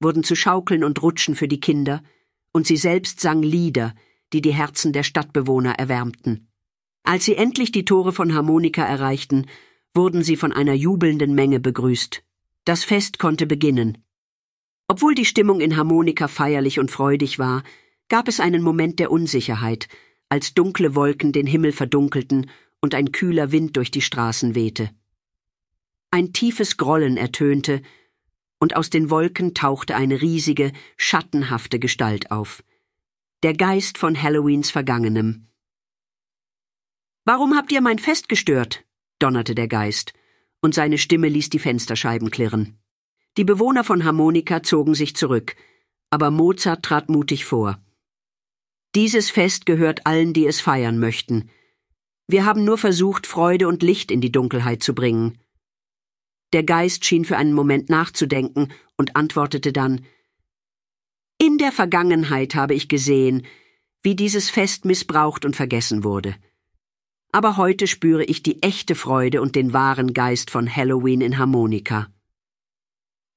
wurden 0.00 0.22
zu 0.22 0.34
Schaukeln 0.34 0.84
und 0.84 1.02
Rutschen 1.02 1.34
für 1.34 1.48
die 1.48 1.60
Kinder, 1.60 2.02
und 2.52 2.66
sie 2.66 2.76
selbst 2.76 3.20
sang 3.20 3.42
Lieder, 3.42 3.94
die 4.32 4.40
die 4.40 4.54
Herzen 4.54 4.92
der 4.92 5.02
Stadtbewohner 5.02 5.74
erwärmten. 5.74 6.48
Als 7.02 7.24
sie 7.24 7.36
endlich 7.36 7.70
die 7.70 7.84
Tore 7.84 8.12
von 8.12 8.34
Harmonika 8.34 8.84
erreichten, 8.84 9.46
wurden 9.94 10.22
sie 10.22 10.36
von 10.36 10.52
einer 10.52 10.74
jubelnden 10.74 11.34
Menge 11.34 11.60
begrüßt. 11.60 12.22
Das 12.64 12.84
Fest 12.84 13.18
konnte 13.18 13.46
beginnen. 13.46 13.98
Obwohl 14.88 15.14
die 15.14 15.24
Stimmung 15.24 15.60
in 15.60 15.76
Harmonika 15.76 16.28
feierlich 16.28 16.78
und 16.78 16.90
freudig 16.90 17.38
war, 17.38 17.62
gab 18.08 18.28
es 18.28 18.40
einen 18.40 18.62
Moment 18.62 18.98
der 18.98 19.10
Unsicherheit, 19.10 19.88
als 20.28 20.54
dunkle 20.54 20.94
Wolken 20.94 21.32
den 21.32 21.46
Himmel 21.46 21.72
verdunkelten 21.72 22.50
und 22.80 22.94
ein 22.94 23.12
kühler 23.12 23.52
Wind 23.52 23.76
durch 23.76 23.90
die 23.90 24.00
Straßen 24.00 24.54
wehte. 24.54 24.90
Ein 26.10 26.32
tiefes 26.32 26.76
Grollen 26.76 27.16
ertönte, 27.16 27.82
und 28.58 28.76
aus 28.76 28.90
den 28.90 29.10
Wolken 29.10 29.54
tauchte 29.54 29.96
eine 29.96 30.20
riesige, 30.22 30.72
schattenhafte 30.96 31.78
Gestalt 31.78 32.30
auf. 32.30 32.62
Der 33.42 33.54
Geist 33.54 33.98
von 33.98 34.20
Halloweens 34.20 34.70
Vergangenem. 34.70 35.46
Warum 37.24 37.56
habt 37.56 37.72
ihr 37.72 37.80
mein 37.80 37.98
Fest 37.98 38.28
gestört? 38.28 38.84
donnerte 39.18 39.54
der 39.54 39.68
Geist, 39.68 40.12
und 40.60 40.74
seine 40.74 40.98
Stimme 40.98 41.28
ließ 41.28 41.50
die 41.50 41.58
Fensterscheiben 41.58 42.30
klirren. 42.30 42.78
Die 43.36 43.44
Bewohner 43.44 43.84
von 43.84 44.04
Harmonika 44.04 44.62
zogen 44.62 44.94
sich 44.94 45.16
zurück, 45.16 45.56
aber 46.10 46.30
Mozart 46.30 46.84
trat 46.84 47.08
mutig 47.08 47.44
vor. 47.44 47.82
Dieses 48.94 49.30
Fest 49.30 49.66
gehört 49.66 50.06
allen, 50.06 50.32
die 50.32 50.46
es 50.46 50.60
feiern 50.60 50.98
möchten, 50.98 51.50
wir 52.28 52.44
haben 52.44 52.64
nur 52.64 52.76
versucht, 52.76 53.26
Freude 53.26 53.68
und 53.68 53.84
Licht 53.84 54.10
in 54.10 54.20
die 54.20 54.32
Dunkelheit 54.32 54.82
zu 54.82 54.94
bringen. 54.94 55.38
Der 56.52 56.62
Geist 56.62 57.04
schien 57.04 57.24
für 57.24 57.36
einen 57.36 57.52
Moment 57.52 57.90
nachzudenken 57.90 58.72
und 58.96 59.16
antwortete 59.16 59.72
dann 59.72 60.04
In 61.38 61.58
der 61.58 61.72
Vergangenheit 61.72 62.54
habe 62.54 62.74
ich 62.74 62.88
gesehen, 62.88 63.46
wie 64.02 64.14
dieses 64.14 64.50
Fest 64.50 64.84
missbraucht 64.84 65.44
und 65.44 65.56
vergessen 65.56 66.04
wurde. 66.04 66.36
Aber 67.32 67.56
heute 67.56 67.86
spüre 67.86 68.24
ich 68.24 68.42
die 68.42 68.62
echte 68.62 68.94
Freude 68.94 69.42
und 69.42 69.56
den 69.56 69.72
wahren 69.72 70.14
Geist 70.14 70.50
von 70.50 70.74
Halloween 70.74 71.20
in 71.20 71.38
Harmonika. 71.38 72.08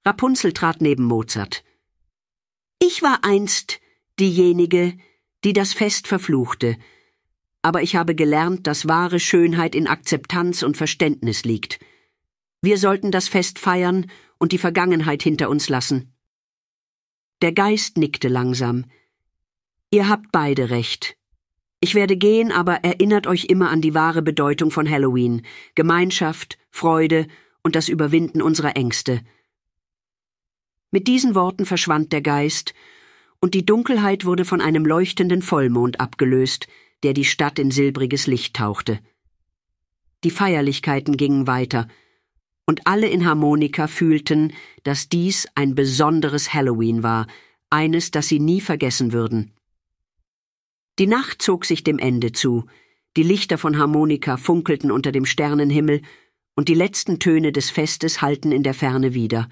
Rapunzel 0.06 0.54
trat 0.54 0.82
neben 0.82 1.04
Mozart. 1.04 1.64
Ich 2.80 3.02
war 3.02 3.24
einst 3.24 3.80
diejenige, 4.20 4.98
die 5.44 5.54
das 5.54 5.74
Fest 5.74 6.08
verfluchte, 6.08 6.78
aber 7.62 7.82
ich 7.82 7.96
habe 7.96 8.16
gelernt, 8.16 8.68
dass 8.68 8.88
wahre 8.88 9.20
Schönheit 9.20 9.76
in 9.76 9.88
Akzeptanz 9.88 10.64
und 10.64 10.78
Verständnis 10.78 11.44
liegt. 11.44 11.80
Wir 12.62 12.78
sollten 12.78 13.12
das 13.12 13.28
Fest 13.28 13.58
feiern 13.60 14.12
und 14.38 14.52
die 14.52 14.58
Vergangenheit 14.58 15.24
hinter 15.24 15.50
uns 15.50 15.70
lassen. 15.70 16.14
Der 17.42 17.54
Geist 17.54 17.98
nickte 17.98 18.28
langsam. 18.28 18.86
Ihr 19.92 20.10
habt 20.10 20.32
beide 20.32 20.70
recht. 20.70 21.16
Ich 21.80 21.96
werde 21.96 22.18
gehen, 22.18 22.52
aber 22.52 22.84
erinnert 22.84 23.28
euch 23.28 23.46
immer 23.46 23.70
an 23.70 23.82
die 23.82 23.94
wahre 23.94 24.22
Bedeutung 24.22 24.72
von 24.72 24.90
Halloween 24.90 25.44
Gemeinschaft, 25.76 26.58
Freude 26.70 27.28
und 27.64 27.76
das 27.76 27.88
Überwinden 27.88 28.42
unserer 28.42 28.76
Ängste. 28.76 29.22
Mit 30.92 31.08
diesen 31.08 31.36
Worten 31.36 31.66
verschwand 31.66 32.12
der 32.12 32.22
Geist, 32.22 32.74
und 33.42 33.54
die 33.54 33.66
Dunkelheit 33.66 34.26
wurde 34.26 34.44
von 34.44 34.60
einem 34.60 34.86
leuchtenden 34.86 35.42
Vollmond 35.42 36.02
abgelöst, 36.02 36.68
der 37.04 37.14
die 37.14 37.24
Stadt 37.24 37.58
in 37.58 37.72
silbriges 37.72 38.28
Licht 38.28 38.58
tauchte. 38.58 39.00
Die 40.26 40.32
Feierlichkeiten 40.32 41.16
gingen 41.16 41.48
weiter, 41.48 41.88
und 42.70 42.86
alle 42.86 43.08
in 43.08 43.26
Harmonika 43.26 43.88
fühlten, 43.88 44.54
dass 44.84 45.10
dies 45.10 45.48
ein 45.56 45.74
besonderes 45.74 46.54
Halloween 46.54 47.02
war, 47.02 47.26
eines, 47.72 48.12
das 48.12 48.28
sie 48.28 48.40
nie 48.40 48.62
vergessen 48.62 49.12
würden. 49.12 49.56
Die 51.00 51.08
Nacht 51.08 51.42
zog 51.42 51.66
sich 51.66 51.84
dem 51.84 51.98
Ende 51.98 52.32
zu, 52.32 52.66
die 53.18 53.24
Lichter 53.24 53.58
von 53.58 53.80
Harmonika 53.80 54.38
funkelten 54.38 54.92
unter 54.92 55.12
dem 55.12 55.26
Sternenhimmel, 55.26 56.04
und 56.56 56.70
die 56.70 56.76
letzten 56.76 57.18
Töne 57.18 57.52
des 57.52 57.72
Festes 57.72 58.22
hallten 58.22 58.52
in 58.52 58.62
der 58.62 58.76
Ferne 58.76 59.16
wieder. 59.16 59.50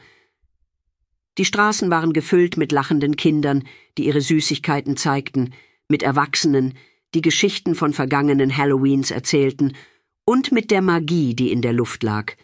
Die 1.40 1.46
Straßen 1.46 1.90
waren 1.90 2.14
gefüllt 2.14 2.56
mit 2.56 2.72
lachenden 2.72 3.16
Kindern, 3.16 3.64
die 3.98 4.06
ihre 4.06 4.22
Süßigkeiten 4.22 4.96
zeigten, 4.96 5.56
mit 5.88 6.04
Erwachsenen, 6.04 6.76
die 7.16 7.22
Geschichten 7.24 7.74
von 7.74 7.94
vergangenen 7.94 8.58
Halloweens 8.58 9.10
erzählten 9.10 9.74
und 10.24 10.52
mit 10.52 10.70
der 10.70 10.84
Magie, 10.84 11.34
die 11.34 11.52
in 11.52 11.64
der 11.64 11.74
Luft 11.74 12.04
lag. 12.04 12.36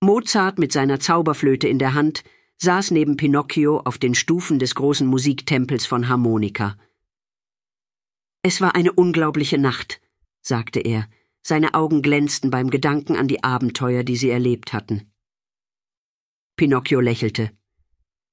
Mozart 0.00 0.58
mit 0.58 0.72
seiner 0.72 0.98
Zauberflöte 0.98 1.68
in 1.68 1.78
der 1.78 1.92
Hand 1.92 2.24
saß 2.56 2.90
neben 2.90 3.16
Pinocchio 3.16 3.80
auf 3.80 3.98
den 3.98 4.14
Stufen 4.14 4.58
des 4.58 4.74
großen 4.74 5.06
Musiktempels 5.06 5.84
von 5.84 6.08
Harmonika. 6.08 6.76
Es 8.42 8.62
war 8.62 8.74
eine 8.74 8.92
unglaubliche 8.92 9.58
Nacht, 9.58 10.00
sagte 10.40 10.80
er, 10.80 11.06
seine 11.42 11.74
Augen 11.74 12.00
glänzten 12.00 12.50
beim 12.50 12.70
Gedanken 12.70 13.16
an 13.16 13.28
die 13.28 13.44
Abenteuer, 13.44 14.02
die 14.02 14.16
sie 14.16 14.30
erlebt 14.30 14.72
hatten. 14.72 15.12
Pinocchio 16.56 17.00
lächelte. 17.00 17.50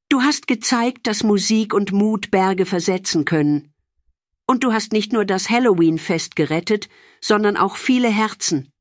Du 0.10 0.22
hast 0.22 0.48
gezeigt, 0.48 1.06
dass 1.06 1.24
Musik 1.24 1.74
und 1.74 1.92
Mut 1.92 2.32
Berge 2.32 2.66
versetzen 2.66 3.26
können. 3.26 3.74
Und 4.46 4.64
du 4.64 4.72
hast 4.72 4.94
nicht 4.94 5.12
nur 5.12 5.26
das 5.26 5.50
Halloween-Fest 5.50 6.38
gerettet, 6.38 6.88
sondern 7.20 7.58
auch 7.58 7.76
viele 7.76 8.10
Herzen. 8.10 8.72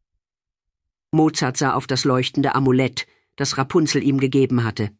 Mozart 1.16 1.57
sah 1.57 1.74
auf 1.74 1.87
das 1.87 2.05
leuchtende 2.05 2.55
Amulett, 2.55 3.07
das 3.35 3.59
Rapunzel 3.59 4.02
ihm 4.02 4.18
gegeben 4.18 4.62
hatte. 4.62 4.90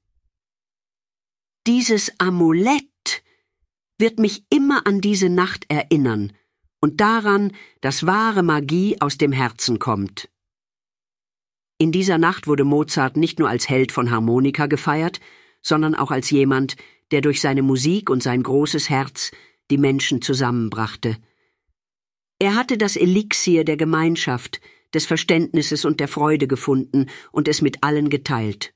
Dieses 1.67 2.13
Amulett 2.19 3.23
wird 3.99 4.19
mich 4.19 4.45
immer 4.51 4.87
an 4.87 5.01
diese 5.01 5.29
Nacht 5.29 5.67
erinnern 5.69 6.33
und 6.81 7.01
daran, 7.01 7.53
dass 7.81 8.07
wahre 8.07 8.43
Magie 8.43 9.01
aus 9.01 9.19
dem 9.19 9.33
Herzen 9.33 9.79
kommt. 9.79 10.29
In 11.79 11.93
dieser 11.93 12.19
Nacht 12.19 12.47
wurde 12.47 12.65
Mozart 12.65 13.17
nicht 13.17 13.39
nur 13.39 13.49
als 13.49 13.69
Held 13.69 13.93
von 13.93 14.11
Harmonika 14.11 14.67
gefeiert, 14.67 15.21
sondern 15.63 15.95
auch 15.95 16.11
als 16.11 16.31
jemand, 16.31 16.77
der 17.11 17.21
durch 17.21 17.41
seine 17.41 17.63
Musik 17.63 18.09
und 18.09 18.23
sein 18.23 18.43
großes 18.43 18.89
Herz 18.89 19.31
die 19.71 19.79
Menschen 19.79 20.23
zusammenbrachte. 20.23 21.17
Er 22.39 22.55
hatte 22.55 22.79
das 22.79 22.97
Elixier 22.97 23.65
der 23.65 23.77
Gemeinschaft, 23.77 24.61
des 24.97 25.07
Verständnisses 25.07 25.85
und 25.85 26.01
der 26.01 26.09
Freude 26.09 26.49
gefunden 26.49 27.07
und 27.31 27.47
es 27.47 27.63
mit 27.63 27.85
allen 27.85 28.09
geteilt. 28.09 28.73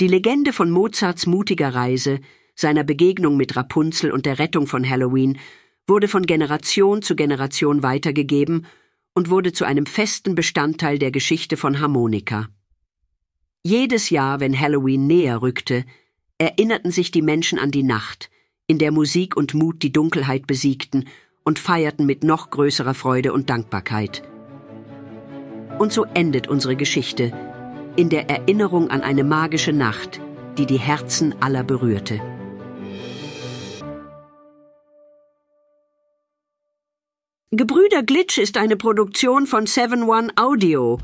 Die 0.00 0.08
Legende 0.08 0.52
von 0.52 0.70
Mozarts 0.70 1.26
mutiger 1.26 1.74
Reise, 1.74 2.18
seiner 2.56 2.82
Begegnung 2.82 3.36
mit 3.36 3.54
Rapunzel 3.54 4.10
und 4.10 4.26
der 4.26 4.38
Rettung 4.40 4.66
von 4.66 4.88
Halloween 4.88 5.38
wurde 5.86 6.08
von 6.08 6.24
Generation 6.24 7.02
zu 7.02 7.14
Generation 7.14 7.82
weitergegeben 7.82 8.66
und 9.14 9.30
wurde 9.30 9.52
zu 9.52 9.64
einem 9.64 9.86
festen 9.86 10.34
Bestandteil 10.34 10.98
der 10.98 11.10
Geschichte 11.10 11.56
von 11.56 11.78
Harmonika. 11.78 12.48
Jedes 13.62 14.10
Jahr, 14.10 14.40
wenn 14.40 14.58
Halloween 14.58 15.06
näher 15.06 15.42
rückte, 15.42 15.84
erinnerten 16.38 16.90
sich 16.90 17.10
die 17.10 17.22
Menschen 17.22 17.58
an 17.58 17.70
die 17.70 17.82
Nacht, 17.82 18.30
in 18.66 18.78
der 18.78 18.92
Musik 18.92 19.36
und 19.36 19.54
Mut 19.54 19.82
die 19.82 19.92
Dunkelheit 19.92 20.46
besiegten 20.46 21.06
und 21.44 21.58
feierten 21.58 22.06
mit 22.06 22.24
noch 22.24 22.50
größerer 22.50 22.94
Freude 22.94 23.32
und 23.32 23.50
Dankbarkeit. 23.50 24.22
Und 25.78 25.92
so 25.92 26.06
endet 26.14 26.48
unsere 26.48 26.76
Geschichte 26.76 27.32
in 27.96 28.08
der 28.08 28.28
Erinnerung 28.30 28.90
an 28.90 29.02
eine 29.02 29.24
magische 29.24 29.72
Nacht, 29.72 30.20
die 30.58 30.66
die 30.66 30.78
Herzen 30.78 31.34
aller 31.40 31.64
berührte. 31.64 32.20
Gebrüder 37.50 38.02
Glitch 38.02 38.38
ist 38.38 38.56
eine 38.56 38.76
Produktion 38.76 39.46
von 39.46 39.66
7 39.66 40.08
One 40.08 40.32
Audio. 40.36 40.98